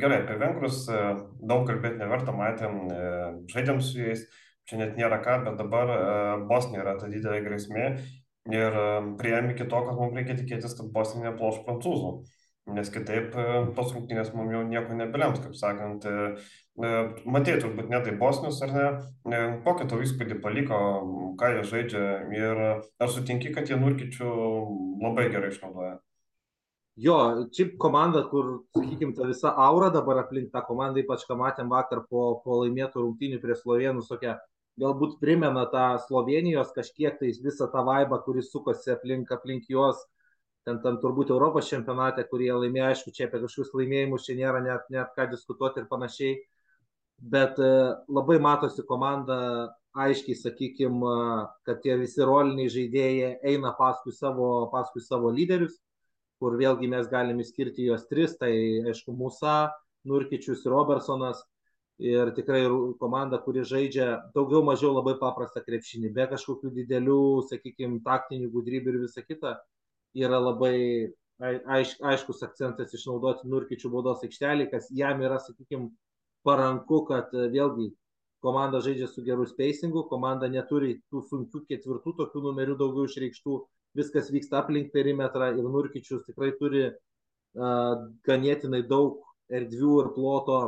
Gerai, 0.00 0.20
apie 0.22 0.36
vengrus 0.38 0.84
e, 0.88 0.98
daug 1.50 1.66
kalbėti 1.68 1.98
neverta, 1.98 2.32
matėm, 2.32 2.76
e, 2.94 3.06
žaidėm 3.50 3.80
su 3.82 3.98
jais, 3.98 4.22
čia 4.70 4.78
net 4.78 4.94
nėra 4.96 5.18
ką, 5.24 5.40
bet 5.48 5.56
dabar 5.58 5.90
e, 5.92 6.02
Bosnija 6.48 6.84
yra 6.84 6.94
ta 7.00 7.10
didelė 7.10 7.40
grėsmė 7.42 7.86
ir 8.54 8.76
prieėmė 9.18 9.56
iki 9.56 9.66
to, 9.68 9.80
kad 9.88 9.98
mums 9.98 10.14
reikia 10.16 10.38
tikėtis, 10.38 10.76
kad 10.78 10.92
Bosnija 10.94 11.32
neploš 11.32 11.60
prancūzų 11.66 12.12
nes 12.68 12.90
kitaip 12.92 13.32
tos 13.76 13.94
rungtynės 13.94 14.34
mums 14.34 14.52
jau 14.54 14.60
nieko 14.66 14.96
nebelems, 14.98 15.40
kaip 15.42 15.56
sakant. 15.58 16.04
Matėjai 16.76 17.62
turbūt 17.64 17.88
ne 17.92 18.02
tai 18.04 18.12
Bosnius 18.20 18.60
ar 18.66 18.76
ne, 18.76 19.40
kokį 19.64 19.88
tau 19.90 20.02
įspūdį 20.04 20.38
paliko, 20.44 20.78
ką 21.40 21.50
jie 21.56 21.64
žaidžia 21.72 22.04
ir 22.36 22.62
ar 22.68 23.10
sutinki, 23.10 23.54
kad 23.56 23.68
jie 23.68 23.80
nurkičių 23.80 24.30
labai 25.02 25.26
gerai 25.32 25.50
išnaudoja? 25.54 25.98
Jo, 27.00 27.16
čia 27.54 27.70
komanda, 27.80 28.26
kur, 28.28 28.66
sakykime, 28.76 29.14
ta 29.16 29.24
visa 29.24 29.52
aura 29.56 29.88
dabar 29.94 30.18
aplink 30.20 30.50
tą 30.52 30.60
komandą, 30.66 31.00
ypač 31.00 31.22
ką 31.24 31.36
matėm 31.38 31.70
vakar 31.72 32.02
po, 32.10 32.42
po 32.44 32.58
laimėtų 32.60 33.04
rungtynių 33.06 33.38
prie 33.40 33.56
Slovenus, 33.56 34.10
tokia 34.10 34.34
galbūt 34.80 35.16
primena 35.22 35.64
tą 35.72 35.84
Slovenijos 36.06 36.74
kažkiek 36.76 37.16
tais 37.20 37.40
visą 37.40 37.70
tą 37.72 37.84
vaibą, 37.86 38.20
kuris 38.26 38.50
sukosi 38.52 38.92
aplink, 38.92 39.32
aplink 39.32 39.70
juos, 39.72 40.02
ten, 40.64 40.80
ten 40.84 40.98
turbūt 41.02 41.32
Europos 41.34 41.68
čempionate, 41.70 42.24
kurie 42.30 42.50
laimėjo, 42.52 42.86
aišku, 42.90 43.12
čia 43.16 43.28
apie 43.28 43.42
kažkokius 43.42 43.74
laimėjimus 43.76 44.26
čia 44.26 44.38
nėra 44.38 44.62
net, 44.64 44.88
net 44.92 45.12
ką 45.16 45.28
diskutuoti 45.32 45.82
ir 45.82 45.90
panašiai, 45.90 46.38
bet 47.34 47.60
e, 47.60 47.70
labai 48.08 48.38
matosi 48.42 48.84
komanda 48.88 49.38
aiškiai, 49.98 50.38
sakykime, 50.38 51.14
kad 51.66 51.80
tie 51.84 51.96
visi 52.00 52.24
roliniai 52.26 52.70
žaidėjai 52.72 53.30
eina 53.52 53.72
paskui 53.78 54.14
savo, 54.14 54.68
paskui 54.72 55.02
savo 55.02 55.32
lyderius, 55.34 55.80
kur 56.40 56.56
vėlgi 56.56 56.88
mes 56.88 57.08
galime 57.10 57.44
skirti 57.44 57.88
juos 57.88 58.06
tris, 58.08 58.36
tai 58.40 58.52
aišku, 58.88 59.12
Musa, 59.16 59.72
Nurkičius 60.08 60.62
ir 60.64 60.72
Robertsonas. 60.72 61.42
Ir 62.00 62.30
tikrai 62.32 62.62
komanda, 62.96 63.36
kuri 63.44 63.60
žaidžia 63.68 64.06
daugiau 64.32 64.62
mažiau 64.64 64.94
labai 64.94 65.18
paprastą 65.20 65.60
krepšinį, 65.60 66.08
be 66.16 66.24
kažkokių 66.30 66.70
didelių, 66.78 67.24
sakykime, 67.50 67.98
taktinių 68.06 68.48
gudrybių 68.54 68.94
ir 68.94 69.02
visa 69.02 69.20
kita 69.20 69.58
yra 70.18 70.38
labai 70.42 70.76
aiš, 71.40 71.94
aiškus 72.04 72.42
akcentas 72.44 72.94
išnaudoti 72.96 73.48
Nurkičių 73.48 73.90
baudos 73.92 74.24
aikštelį, 74.26 74.68
kas 74.72 74.90
jam 74.94 75.22
yra, 75.24 75.38
sakykime, 75.42 75.90
paranku, 76.46 77.04
kad 77.08 77.32
e, 77.36 77.48
vėlgi 77.52 77.90
komanda 78.44 78.80
žaidžia 78.84 79.08
su 79.10 79.24
geru 79.24 79.46
spacingu, 79.48 80.06
komanda 80.08 80.48
neturi 80.48 80.98
tų 81.12 81.24
sunkių 81.28 81.64
ketvirtų 81.68 82.14
tokių 82.20 82.44
numerių 82.48 82.76
daugiau 82.80 83.08
išreikštų, 83.08 83.56
viskas 83.98 84.30
vyksta 84.32 84.62
aplink 84.62 84.92
perimetrą 84.94 85.50
ir 85.56 85.66
Nurkičius 85.68 86.24
tikrai 86.24 86.54
turi 86.56 86.86
uh, 86.88 88.06
ganėtinai 88.24 88.80
daug 88.88 89.20
erdvių 89.52 89.92
ir 90.04 90.08
ploto 90.14 90.60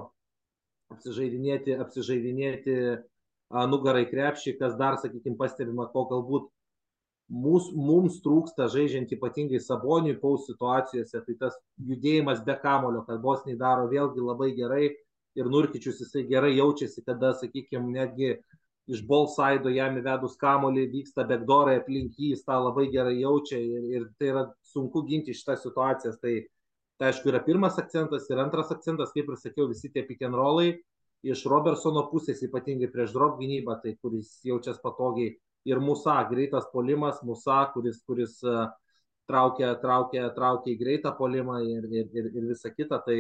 apsižaidinėti, 0.93 1.79
apsižaidinėti 1.81 2.77
uh, 2.91 3.65
nugarai 3.73 4.05
krepšį, 4.11 4.59
kas 4.61 4.77
dar, 4.77 5.01
sakykime, 5.01 5.39
pastebima, 5.41 5.89
ko 5.95 6.05
galbūt 6.13 6.52
mūs, 7.33 7.71
mums 7.73 8.21
trūksta 8.25 8.69
žaidžiant 8.73 9.13
ypatingai 9.17 9.61
Saboniui 9.63 10.19
paus 10.21 10.47
situacijose, 10.49 11.23
tai 11.27 11.37
tas 11.41 11.57
judėjimas 11.81 12.43
be 12.45 12.57
kamulio, 12.61 13.03
kad 13.09 13.23
Bosniai 13.25 13.59
daro 13.59 13.89
vėlgi 13.91 14.23
labai 14.23 14.53
gerai 14.59 14.91
ir 15.39 15.49
Nurkičius 15.49 16.03
jisai 16.03 16.27
gerai 16.29 16.53
jaučiasi, 16.59 17.05
kada, 17.07 17.33
sakykime, 17.39 17.89
netgi 17.95 18.35
iš 18.93 19.05
bolsaido 19.07 19.71
jam 19.73 19.97
įvedus 20.01 20.35
kamulį 20.41 20.89
vyksta 20.93 21.25
bekdorai 21.29 21.79
aplink 21.81 22.19
jį, 22.19 22.33
jis 22.35 22.43
tą 22.45 22.59
labai 22.61 22.89
gerai 22.93 23.15
jaučia 23.21 23.61
ir, 23.61 23.85
ir 23.97 24.09
tai 24.19 24.33
yra 24.33 24.47
sunku 24.73 25.05
ginti 25.09 25.35
šitas 25.37 25.63
situacijas. 25.65 26.19
Tai, 26.21 26.35
tai 26.99 27.13
aišku 27.13 27.31
yra 27.33 27.41
pirmas 27.47 27.79
akcentas 27.81 28.29
ir 28.31 28.43
antras 28.43 28.75
akcentas, 28.75 29.15
kaip 29.15 29.31
ir 29.31 29.39
sakiau, 29.39 29.71
visi 29.71 29.89
tie 29.93 30.05
pick 30.05 30.27
and 30.27 30.37
rollai 30.37 30.75
iš 31.23 31.47
Robertsono 31.47 32.09
pusės, 32.11 32.43
ypatingai 32.43 32.91
prieš 32.91 33.15
drop 33.15 33.39
gynybą, 33.39 33.79
tai 33.83 33.95
kuris 34.03 34.41
jaučias 34.45 34.83
patogiai 34.83 35.37
ir 35.65 35.81
Musa, 35.81 36.23
greitas 36.31 36.67
polimas, 36.73 37.23
Musa, 37.23 37.65
kuris, 37.75 38.03
kuris 38.07 38.39
e, 38.43 38.57
traukia, 39.31 39.75
traukia, 39.83 40.27
traukia 40.35 40.75
į 40.75 40.81
greitą 40.81 41.15
polimą 41.19 41.61
ir, 41.67 41.87
ir, 41.91 42.11
ir, 42.17 42.33
ir 42.33 42.49
visa 42.51 42.73
kita. 42.73 42.99
Tai, 43.07 43.19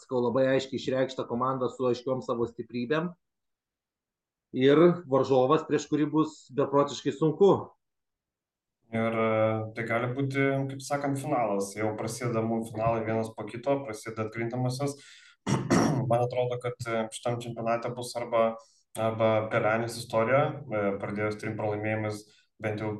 sakau, 0.00 0.20
labai 0.26 0.48
aiškiai 0.56 0.80
išreikšta 0.80 1.26
komanda 1.30 1.70
su 1.72 1.86
aiškiom 1.88 2.24
savo 2.26 2.48
stiprybėm. 2.50 3.12
Ir 4.56 4.80
varžovas, 5.10 5.66
prieš 5.68 5.88
kurį 5.90 6.10
bus 6.12 6.36
beprotiškai 6.56 7.14
sunku. 7.14 7.52
Ir 8.94 9.18
e, 9.18 9.30
tai 9.76 9.84
gali 9.86 10.12
būti, 10.14 10.42
kaip 10.70 10.82
sakant, 10.84 11.18
finalas. 11.20 11.72
Jau 11.78 11.92
prasideda 11.98 12.42
mūsų 12.46 12.74
finalai 12.74 13.02
vienas 13.06 13.32
po 13.34 13.46
kito, 13.46 13.80
prasideda 13.86 14.26
atkrintamasis. 14.26 14.98
Man 16.10 16.22
atrodo, 16.22 16.58
kad 16.62 16.78
e, 16.86 17.04
šitam 17.14 17.40
čempionate 17.42 17.90
bus 17.94 18.12
arba 18.18 18.44
uh, 18.52 18.72
arba 18.98 19.48
Pelenis 19.52 19.98
istorija, 20.00 20.42
e, 20.56 20.82
pradėjus 21.00 21.38
trim 21.40 21.56
pralaimėjimais 21.58 22.24
bent 22.62 22.80
jau 22.80 22.90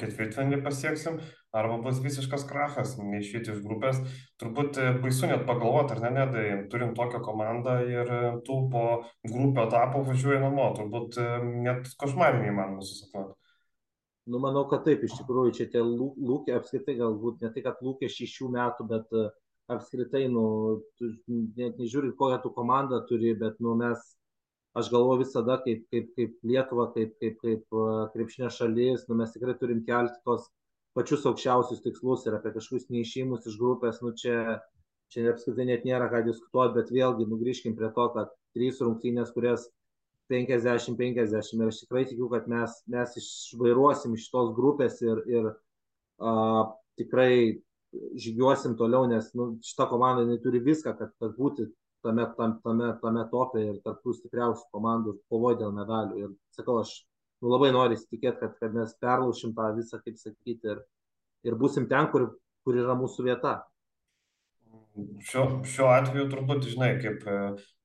ketvirtfinalį 0.00 0.58
pasieksim, 0.64 1.16
arba 1.56 1.78
bus 1.84 2.02
visiškas 2.04 2.44
krachas, 2.48 2.96
neišėti 3.00 3.54
iš 3.54 3.62
grupės. 3.64 4.02
Turbūt 4.40 4.80
e, 4.82 4.90
baisu 5.00 5.30
net 5.30 5.46
pagalvoti, 5.48 5.96
ar 5.96 6.02
ne, 6.04 6.10
nedai, 6.18 6.44
turim 6.72 6.92
tokią 6.98 7.22
komandą 7.24 7.78
ir 7.88 8.12
e, 8.18 8.20
tu 8.48 8.58
po 8.72 8.84
grupio 9.24 9.64
etapo 9.64 10.04
važiuoji 10.08 10.42
namo, 10.44 10.68
turbūt 10.76 11.20
net 11.64 11.88
košmarinį 12.02 12.52
įmanoma 12.52 12.84
susapnuoti. 12.84 13.36
Nu, 14.26 14.40
manau, 14.42 14.64
kad 14.66 14.82
taip, 14.82 15.04
iš 15.06 15.20
tikrųjų, 15.20 15.54
čia 15.54 15.68
tie 15.70 15.80
lūkiai, 15.86 16.56
apskritai 16.58 16.96
galbūt 16.98 17.44
ne 17.44 17.52
tai, 17.54 17.62
kad 17.62 17.78
lūkesčiai 17.86 18.26
šių 18.32 18.48
metų, 18.56 18.86
bet 18.90 19.12
apskritai, 19.70 20.24
nu, 20.32 20.46
net 21.30 21.78
nežiūrint, 21.78 22.16
kokią 22.18 22.40
tu 22.42 22.50
komandą 22.54 23.04
turi, 23.06 23.36
bet, 23.38 23.60
nu, 23.62 23.76
mes 23.78 24.02
aš 24.76 24.90
galvoju 24.92 25.22
visada 25.24 25.56
kaip, 25.64 25.86
kaip, 25.92 26.12
kaip 26.18 26.36
Lietuva, 26.44 26.90
kaip, 26.94 27.14
kaip, 27.22 27.38
kaip 27.42 27.80
krepšinė 28.12 28.50
šalis, 28.52 29.06
nu, 29.08 29.16
mes 29.20 29.32
tikrai 29.34 29.56
turim 29.60 29.82
kelti 29.86 30.20
tos 30.28 30.50
pačius 30.96 31.26
aukščiausius 31.28 31.82
tikslus 31.84 32.26
ir 32.26 32.36
apie 32.36 32.52
kažkokius 32.54 32.90
neišėjimus 32.92 33.48
iš 33.48 33.56
grupės, 33.60 34.00
nu 34.04 34.12
čia, 34.16 34.58
čia 35.12 35.26
apskritai 35.32 35.68
net 35.70 35.84
nėra 35.88 36.08
ką 36.12 36.22
diskutuoti, 36.28 36.76
bet 36.78 36.92
vėlgi 36.92 37.28
nugrįžkim 37.28 37.76
prie 37.76 37.90
to, 37.96 38.06
kad 38.16 38.32
trys 38.56 38.80
rungtynės, 38.84 39.32
kurias 39.36 39.68
50-50 40.32 41.60
ir 41.60 41.70
aš 41.70 41.82
tikrai 41.84 42.04
tikiu, 42.08 42.30
kad 42.32 42.48
mes, 42.50 42.80
mes 42.90 43.16
išvairuosim 43.20 44.16
iš 44.16 44.28
tos 44.32 44.52
grupės 44.56 44.98
ir, 45.04 45.22
ir 45.30 45.50
uh, 45.52 46.64
tikrai 46.98 47.62
žygiuosim 48.18 48.76
toliau, 48.76 49.06
nes 49.08 49.28
nu, 49.38 49.54
šita 49.64 49.86
komanda 49.90 50.24
turi 50.42 50.60
viską, 50.64 50.96
kad, 50.98 51.12
kad 51.20 51.36
būti 51.38 51.68
tame, 52.06 52.24
tam, 52.38 52.56
tame, 52.64 52.88
tame 53.02 53.26
topė 53.32 53.66
ir 53.66 53.76
tarp 53.84 54.00
tų 54.06 54.16
stipriausių 54.16 54.66
komandų 54.74 55.18
kovoja 55.32 55.60
dėl 55.64 55.76
medalių. 55.76 56.24
Ir 56.24 56.34
sakau, 56.56 56.80
aš 56.82 56.96
nu, 57.42 57.52
labai 57.52 57.72
noriu 57.76 57.98
įsitikėti, 57.98 58.40
kad, 58.42 58.58
kad 58.62 58.76
mes 58.80 58.96
perlaušim 59.02 59.54
tą 59.58 59.70
visą, 59.76 60.00
kaip 60.04 60.18
sakyti, 60.22 60.76
ir, 60.76 60.84
ir 61.46 61.58
busim 61.60 61.90
ten, 61.90 62.10
kur, 62.14 62.30
kur 62.66 62.78
yra 62.78 62.96
mūsų 62.98 63.30
vieta. 63.30 63.58
Šiuo, 64.96 65.64
šiuo 65.68 65.90
atveju 65.92 66.30
turbūt, 66.32 66.70
žinai, 66.72 66.94
kaip 67.02 67.26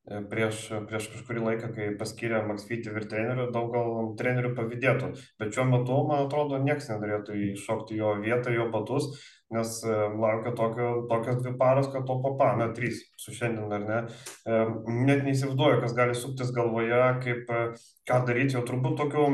E, 0.10 0.18
prieš, 0.30 0.64
prieš 0.90 1.12
kažkurį 1.14 1.44
laiką, 1.46 1.68
kai 1.76 1.88
paskyrė 2.00 2.40
Maksvytį 2.48 2.94
ir 2.98 3.04
trenerių, 3.10 3.44
daug 3.54 3.68
gal 3.76 4.08
trenerių 4.18 4.56
pavydėtų. 4.58 5.12
Bet 5.38 5.54
šiuo 5.54 5.68
metu, 5.70 5.98
man 6.08 6.26
atrodo, 6.26 6.58
niekas 6.64 6.90
nenorėtų 6.90 7.38
įšokti 7.52 8.00
jo 8.00 8.16
vietą, 8.24 8.50
jo 8.56 8.66
batus, 8.74 9.12
nes 9.52 9.84
e, 9.84 9.96
laukia 10.24 10.54
tokio, 10.56 10.90
tokios 11.10 11.42
dvi 11.44 11.54
paros, 11.60 11.90
kad 11.92 12.06
to 12.08 12.16
papa, 12.24 12.54
na, 12.60 12.70
trys 12.76 13.02
su 13.20 13.34
šiandien 13.36 13.74
ar 13.76 13.86
ne. 13.88 14.00
E, 14.48 14.60
net 15.08 15.26
neįsivaizduoju, 15.28 15.82
kas 15.84 15.96
gali 15.98 16.16
suktis 16.16 16.54
galvoje, 16.56 17.00
kaip 17.26 17.52
e, 17.52 17.64
ką 18.08 18.20
daryti, 18.28 18.56
jau 18.56 18.64
turbūt 18.68 18.96
tokiu 19.02 19.26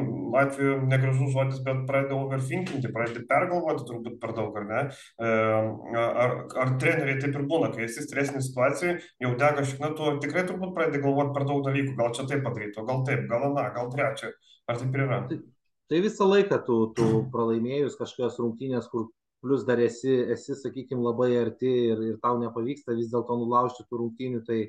atveju 0.42 0.78
negražus 0.90 1.34
žodis, 1.36 1.60
bet 1.66 1.84
pradeda 1.90 2.18
overthinkinti, 2.18 2.92
pradeda 2.94 3.26
pergalvoti 3.30 3.86
turbūt 3.90 4.18
per 4.24 4.34
daug, 4.38 4.58
ar 4.58 4.66
ne. 4.72 4.82
Ar, 5.98 6.34
ar 6.64 6.74
treneriai 6.82 7.20
taip 7.22 7.38
ir 7.38 7.46
būna, 7.50 7.70
kai 7.76 7.86
esi 7.86 8.06
stresinė 8.06 8.42
situacija, 8.46 8.98
jau 9.24 9.34
dega 9.40 9.66
šikna, 9.70 9.94
tu 9.98 10.16
tikrai 10.24 10.46
turbūt 10.50 10.74
pradedi 10.76 11.04
galvoti 11.04 11.36
per 11.38 11.46
daug 11.50 11.62
dalykų, 11.68 11.94
gal 12.00 12.14
čia 12.18 12.26
taip 12.30 12.44
padaryti, 12.46 12.86
gal 12.90 13.06
taip, 13.08 13.28
gal 13.30 13.52
na, 13.54 13.70
gal 13.76 13.92
trečia. 13.94 14.34
Ar 14.68 14.82
taip 14.82 14.98
ir 14.98 15.06
yra? 15.06 15.22
Tai, 15.30 15.38
tai 15.92 16.02
visą 16.04 16.28
laiką 16.28 16.60
tu, 16.68 16.80
tu 16.98 17.08
pralaimėjus 17.34 17.96
kažkokias 18.00 18.42
rungtynės, 18.42 18.90
kur 18.92 19.08
plius 19.42 19.66
dar 19.68 19.80
esi, 19.84 20.14
esi 20.34 20.56
sakykime, 20.58 21.02
labai 21.04 21.32
arti 21.40 21.72
ir, 21.92 22.04
ir 22.12 22.20
tau 22.24 22.40
nepavyksta 22.42 22.96
vis 22.98 23.12
dėlto 23.14 23.38
nulaužti 23.40 23.86
tų 23.88 24.02
rungtynių, 24.02 24.44
tai 24.48 24.60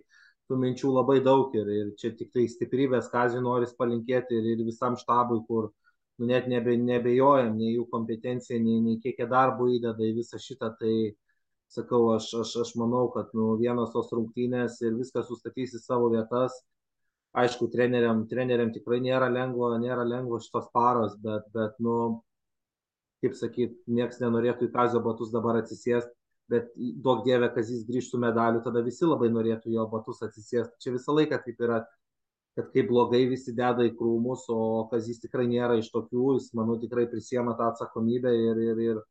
tų 0.48 0.58
minčių 0.62 0.92
labai 0.94 1.18
daug 1.24 1.54
ir, 1.56 1.68
ir 1.80 1.92
čia 2.00 2.12
tik 2.16 2.32
tai 2.34 2.46
stiprybės, 2.48 3.10
kazį 3.12 3.42
noris 3.44 3.74
palinkėti 3.78 4.38
ir, 4.38 4.52
ir 4.54 4.64
visam 4.66 4.96
štabui, 5.00 5.42
kur 5.48 5.70
nu, 6.18 6.28
net 6.30 6.48
nebe, 6.50 6.76
nebejojam 6.80 7.56
nei 7.58 7.74
jų 7.76 7.88
kompetencija, 7.92 8.60
nei, 8.62 8.80
nei 8.84 9.00
kiek 9.02 9.20
jie 9.20 9.28
darbo 9.30 9.68
įdeda 9.72 10.04
į 10.04 10.14
visą 10.20 10.40
šitą, 10.42 10.72
tai 10.80 10.94
sakau, 11.72 12.02
aš, 12.14 12.30
aš, 12.42 12.54
aš 12.64 12.72
manau, 12.80 13.06
kad 13.14 13.32
nu, 13.36 13.52
vienos 13.60 13.92
tos 13.92 14.10
rungtynės 14.16 14.80
ir 14.84 14.96
viskas 14.96 15.28
sustatys 15.28 15.76
į 15.76 15.82
savo 15.84 16.08
vietas. 16.14 16.56
Aišku, 17.38 17.68
treneriam, 17.72 18.22
treneriam 18.30 18.70
tikrai 18.72 19.02
nėra 19.04 19.28
lengva, 19.28 19.74
nėra 19.78 20.06
lengva 20.08 20.40
šitos 20.40 20.70
paros, 20.72 21.12
bet, 21.22 21.44
bet 21.54 21.76
nu, 21.84 22.22
kaip 23.24 23.34
sakyt, 23.38 23.76
nieks 23.90 24.20
nenorėtų 24.22 24.68
į 24.68 24.72
kazio 24.74 25.02
batus 25.04 25.32
dabar 25.34 25.58
atsisėsti, 25.60 26.12
bet 26.48 26.70
duok 26.76 27.24
dievė, 27.26 27.50
kad 27.54 27.68
jis 27.68 27.84
grįžtų 27.88 28.20
medalių, 28.22 28.62
tada 28.64 28.82
visi 28.84 29.06
labai 29.06 29.28
norėtų 29.34 29.72
jo 29.74 29.84
batus 29.90 30.22
atsisėsti. 30.24 30.78
Čia 30.80 30.94
visą 30.94 31.16
laiką 31.16 31.40
taip 31.44 31.60
yra, 31.64 31.82
kad 32.56 32.70
kaip 32.74 32.88
blogai 32.90 33.26
visi 33.30 33.52
deda 33.54 33.84
į 33.86 33.92
krūmus, 33.98 34.46
o 34.50 34.88
kad 34.90 35.04
jis 35.06 35.20
tikrai 35.22 35.46
nėra 35.50 35.76
iš 35.78 35.90
tokių, 35.94 36.38
jis, 36.38 36.50
manau, 36.58 36.78
tikrai 36.80 37.06
prisiema 37.10 37.54
tą 37.58 37.72
atsakomybę 37.72 38.32
ir, 38.34 38.62
ir, 38.70 38.82
ir 38.86 39.02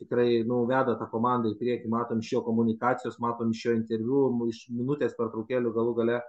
tikrai, 0.00 0.42
nu, 0.48 0.62
veda 0.70 0.96
tą 0.98 1.06
komandą 1.12 1.52
į 1.52 1.58
priekį, 1.60 1.90
matom 1.92 2.22
iš 2.24 2.32
jo 2.34 2.44
komunikacijos, 2.46 3.20
matom 3.20 3.52
iš 3.52 3.66
jo 3.66 3.76
interviu, 3.76 4.22
iš 4.48 4.64
minutės 4.72 5.16
per 5.18 5.28
traukėlių 5.34 5.74
galų 5.76 5.96
gale. 6.00 6.20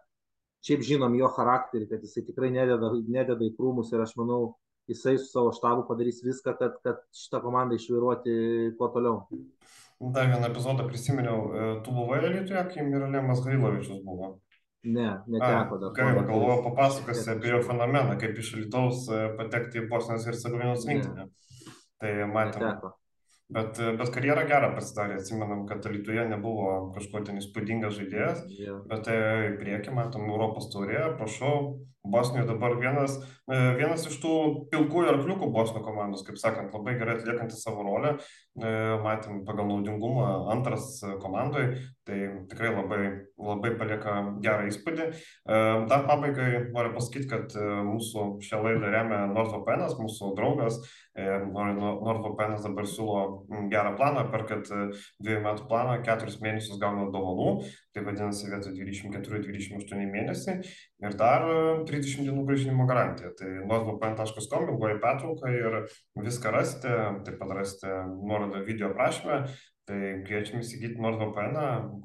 Šiaip 0.61 0.83
žinom 0.85 1.15
jo 1.17 1.31
charakterį, 1.33 1.87
kad 1.89 2.03
jisai 2.05 2.21
tikrai 2.27 2.51
nededa, 2.53 2.91
nededa 3.09 3.47
į 3.47 3.55
krūmus 3.55 3.89
ir 3.95 4.03
aš 4.03 4.13
manau, 4.19 4.51
jisai 4.91 5.17
su 5.17 5.31
savo 5.31 5.51
štabu 5.55 5.87
padarys 5.89 6.21
viską, 6.25 6.53
kad, 6.59 6.77
kad 6.85 7.01
šitą 7.15 7.41
komandą 7.43 7.79
išvairuoti 7.79 8.37
kuo 8.77 8.91
toliau. 8.93 9.17
Dar 10.01 10.29
vieną 10.29 10.47
epizodą 10.49 10.87
prisiminiau, 10.89 11.41
e, 11.53 11.65
tu 11.85 11.93
buvai 11.93 12.21
Lietuvoje, 12.23 12.63
kai 12.73 12.85
Miralemas 12.87 13.43
Gailovičius 13.45 13.99
buvo. 14.05 14.31
Ne, 14.83 15.09
neteko 15.29 15.77
dar. 15.77 15.91
Gaila, 15.93 16.23
galvoju, 16.25 16.63
papasakosi 16.65 17.27
apie 17.35 17.51
jo 17.51 17.59
fenomeną, 17.67 18.15
kaip 18.21 18.39
iš 18.41 18.55
Lietuvos 18.57 19.03
e, 19.13 19.27
patekti 19.37 19.83
į 19.83 19.85
Bosnijos 19.91 20.25
ir 20.25 20.39
Sagovinos 20.39 20.87
rinktinę. 20.89 21.27
Tai 22.01 22.15
matėme. 22.33 22.65
Neteko. 22.65 22.95
Bet, 23.51 23.77
bet 23.99 24.09
karjerą 24.15 24.45
gerą 24.47 24.71
pasidarė, 24.77 25.19
atsimenam, 25.19 25.65
kad 25.69 25.85
Lietuvoje 25.85 26.23
nebuvo 26.31 26.67
kažkuo 26.95 27.21
ten 27.27 27.37
įspūdingas 27.41 27.97
žaidėjas, 27.99 28.45
yeah. 28.55 28.79
bet 28.87 29.03
tai 29.05 29.17
į 29.49 29.57
priekį 29.59 29.93
matom 29.97 30.29
Europos 30.31 30.69
taurė, 30.71 31.01
prašau, 31.19 31.57
Bosnijoje 32.03 32.47
dabar 32.47 32.73
vienas, 32.79 33.19
e, 33.45 33.57
vienas 33.77 34.07
iš 34.09 34.15
tų 34.23 34.33
pilkųjų 34.71 35.09
arkliukų 35.11 35.49
Bosnio 35.53 35.83
komandos, 35.85 36.23
kaip 36.25 36.39
sakant, 36.41 36.73
labai 36.73 36.95
gerai 36.97 37.19
atliekantis 37.19 37.61
savo 37.61 37.83
rolę, 37.85 38.15
e, 38.57 38.71
matėm 39.03 39.43
pagal 39.45 39.69
naudingumą 39.69 40.49
antras 40.49 40.95
komandoje, 41.21 41.77
tai 42.07 42.17
tikrai 42.49 42.71
labai, 42.73 43.01
labai 43.37 43.73
palieka 43.77 44.15
gerą 44.41 44.65
įspūdį. 44.71 45.07
E, 45.11 45.59
dar 45.91 46.07
pabaigai 46.09 46.71
noriu 46.73 46.95
pasakyti, 46.97 47.29
kad 47.29 47.53
mūsų 47.85 48.25
šią 48.49 48.63
laidą 48.65 48.89
remia 48.89 49.21
NordVPN, 49.29 49.85
mūsų 50.01 50.33
draugas, 50.39 50.81
NordVPN 51.13 52.57
dabar 52.65 52.89
siūlo 52.89 53.45
gerą 53.69 53.93
planą, 53.99 54.25
perkat 54.33 54.73
dviejų 55.21 55.45
metų 55.45 55.69
planą, 55.69 56.01
keturis 56.01 56.41
mėnesius 56.41 56.81
gauna 56.81 57.11
dovanų, 57.13 57.61
tai 57.91 58.03
vadinasi 58.05 58.49
vietoj 58.51 58.73
24-28 58.77 60.05
mėnesiai 60.13 60.61
ir 61.03 61.17
dar 61.19 61.45
30 61.89 62.27
dienų 62.27 62.45
gražinimo 62.47 62.87
garantija. 62.89 63.33
Tai 63.37 63.51
nordvpn.com 63.65 64.71
ilgoji 64.71 65.01
pertrauka 65.03 65.51
ir 65.51 65.81
viską 66.27 66.55
rasite, 66.55 66.95
taip 67.27 67.37
pat 67.41 67.53
rasite 67.59 67.99
nuorodą 68.15 68.63
video 68.67 68.91
aprašymę, 68.91 69.43
Tai 69.89 69.99
kviečiam 70.23 70.61
įsigyti 70.61 71.01
NordVPN, 71.01 71.55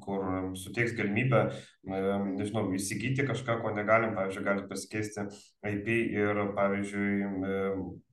kur 0.03 0.23
suteiks 0.59 0.95
galimybę, 0.97 1.43
nežinau, 1.87 2.65
įsigyti 2.75 3.25
kažką, 3.27 3.59
ko 3.63 3.71
negalim, 3.75 4.13
pavyzdžiui, 4.17 4.43
galite 4.45 4.67
pasikeisti 4.71 5.25
IP 5.67 5.87
ir, 6.17 6.41
pavyzdžiui, 6.57 7.13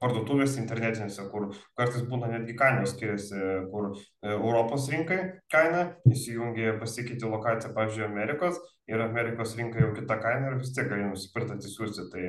parduotuvės 0.02 0.58
internetinėse, 0.62 1.26
kur 1.32 1.50
kartais 1.78 2.04
būna 2.10 2.30
netgi 2.32 2.56
kainos 2.58 2.94
skiriasi, 2.94 3.40
kur 3.72 3.90
e, 3.94 4.34
Europos 4.34 4.88
rinkai 4.92 5.20
kaina 5.52 5.86
įsijungia, 6.10 6.78
pasikeiti 6.80 7.28
lokaciją, 7.30 7.74
pavyzdžiui, 7.76 8.06
Amerikos 8.08 8.60
ir 8.86 9.00
Amerikos 9.00 9.54
rinka 9.56 9.80
jau 9.80 9.92
kita 9.96 10.18
kaina 10.20 10.50
ir 10.50 10.58
vis 10.60 10.74
tiek 10.76 10.88
gali 10.90 11.06
nusipirkti 11.08 11.56
atsisiųsti. 11.56 12.04
Tai 12.12 12.24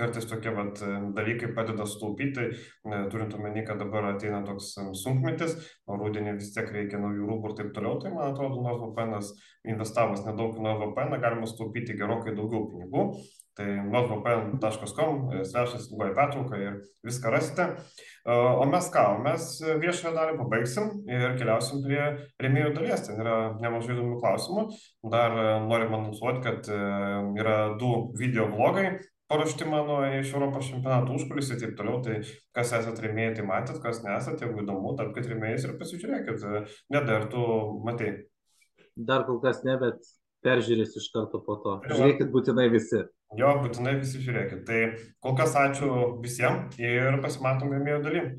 kartais 0.00 0.26
tokie 0.26 0.50
vat, 0.56 0.80
dalykai 1.14 1.52
padeda 1.54 1.86
sutaupyti, 1.86 2.48
e, 2.50 3.00
turint 3.12 3.36
omeny, 3.38 3.62
kad 3.66 3.78
dabar 3.78 4.10
ateina 4.10 4.40
toks 4.46 4.72
sunkmetis, 5.02 5.54
o 5.86 5.98
rudenį 6.00 6.34
vis 6.40 6.50
tiek 6.56 6.70
reikia 6.74 6.98
naujų 7.02 7.28
rūbų 7.30 7.52
ir 7.52 7.56
taip 7.60 7.72
toliau. 7.76 8.00
Tai 8.02 8.14
man 8.16 8.32
atrodo, 8.32 8.62
NordVPN 8.64 9.14
investavus 9.70 10.24
nedaug 10.26 10.58
į 10.58 10.64
NordVPN 10.66 10.89
galima 10.94 11.46
sutaupyti 11.48 11.96
gerokai 11.98 12.34
daugiau 12.36 12.66
pinigų. 12.70 13.04
Tai 13.58 13.66
nordvpn.com, 13.90 15.16
e, 15.34 15.44
svešas 15.44 15.90
ilgoji 15.90 16.14
pertrauka 16.16 16.60
ir 16.60 16.76
viską 17.04 17.32
rasite. 17.34 17.66
E, 18.24 18.32
o 18.32 18.64
mes 18.70 18.88
ką, 18.94 19.04
mes 19.26 19.48
viešąją 19.82 20.14
dalį 20.16 20.36
pabaigsim 20.38 20.90
ir 21.10 21.36
keliausim 21.40 21.84
prie 21.84 22.02
remėjų 22.40 22.74
dalies. 22.78 23.06
Ten 23.08 23.20
yra 23.20 23.38
nemažai 23.60 23.96
įdomių 23.96 24.20
klausimų. 24.22 24.66
Dar 25.12 25.38
norim 25.66 25.96
anonsuoti, 25.98 26.44
kad 26.46 26.70
yra 27.40 27.56
du 27.80 27.94
video 28.18 28.48
vlogai 28.54 29.00
paruošti 29.30 29.64
mano 29.64 30.00
iš 30.20 30.32
Europos 30.34 30.66
čempionato 30.68 31.14
užkulisiai 31.14 31.56
ir 31.56 31.62
taip 31.62 31.76
toliau. 31.78 32.00
Tai 32.02 32.16
kas 32.56 32.72
esate 32.80 33.04
rėmėjai, 33.04 33.36
tai 33.38 33.44
matėt, 33.46 33.78
kas 33.84 34.02
nesate, 34.06 34.46
jeigu 34.46 34.64
įdomu, 34.64 34.96
tapkite 34.98 35.30
rėmėjais 35.30 35.66
ir 35.68 35.76
pasižiūrėkit. 35.78 36.46
Nedar, 36.94 37.28
tu 37.30 37.44
matai. 37.86 38.10
Dar 39.10 39.24
kol 39.28 39.38
kas 39.44 39.62
ne, 39.66 39.76
bet 39.80 40.10
peržiūrės 40.44 40.96
iš 41.00 41.08
karto 41.14 41.40
po 41.46 41.58
to. 41.64 41.78
Žiūrėkit 41.90 42.30
būtinai 42.34 42.68
visi. 42.72 43.02
Jo, 43.38 43.52
būtinai 43.62 43.94
visi 44.00 44.22
žiūrėkit. 44.24 44.62
Tai 44.66 44.80
kol 45.22 45.36
kas 45.38 45.54
ačiū 45.58 45.90
visiems 46.22 46.78
ir 46.82 47.20
pasimatom 47.22 47.74
rėmėjų 47.76 48.00
dalim. 48.06 48.30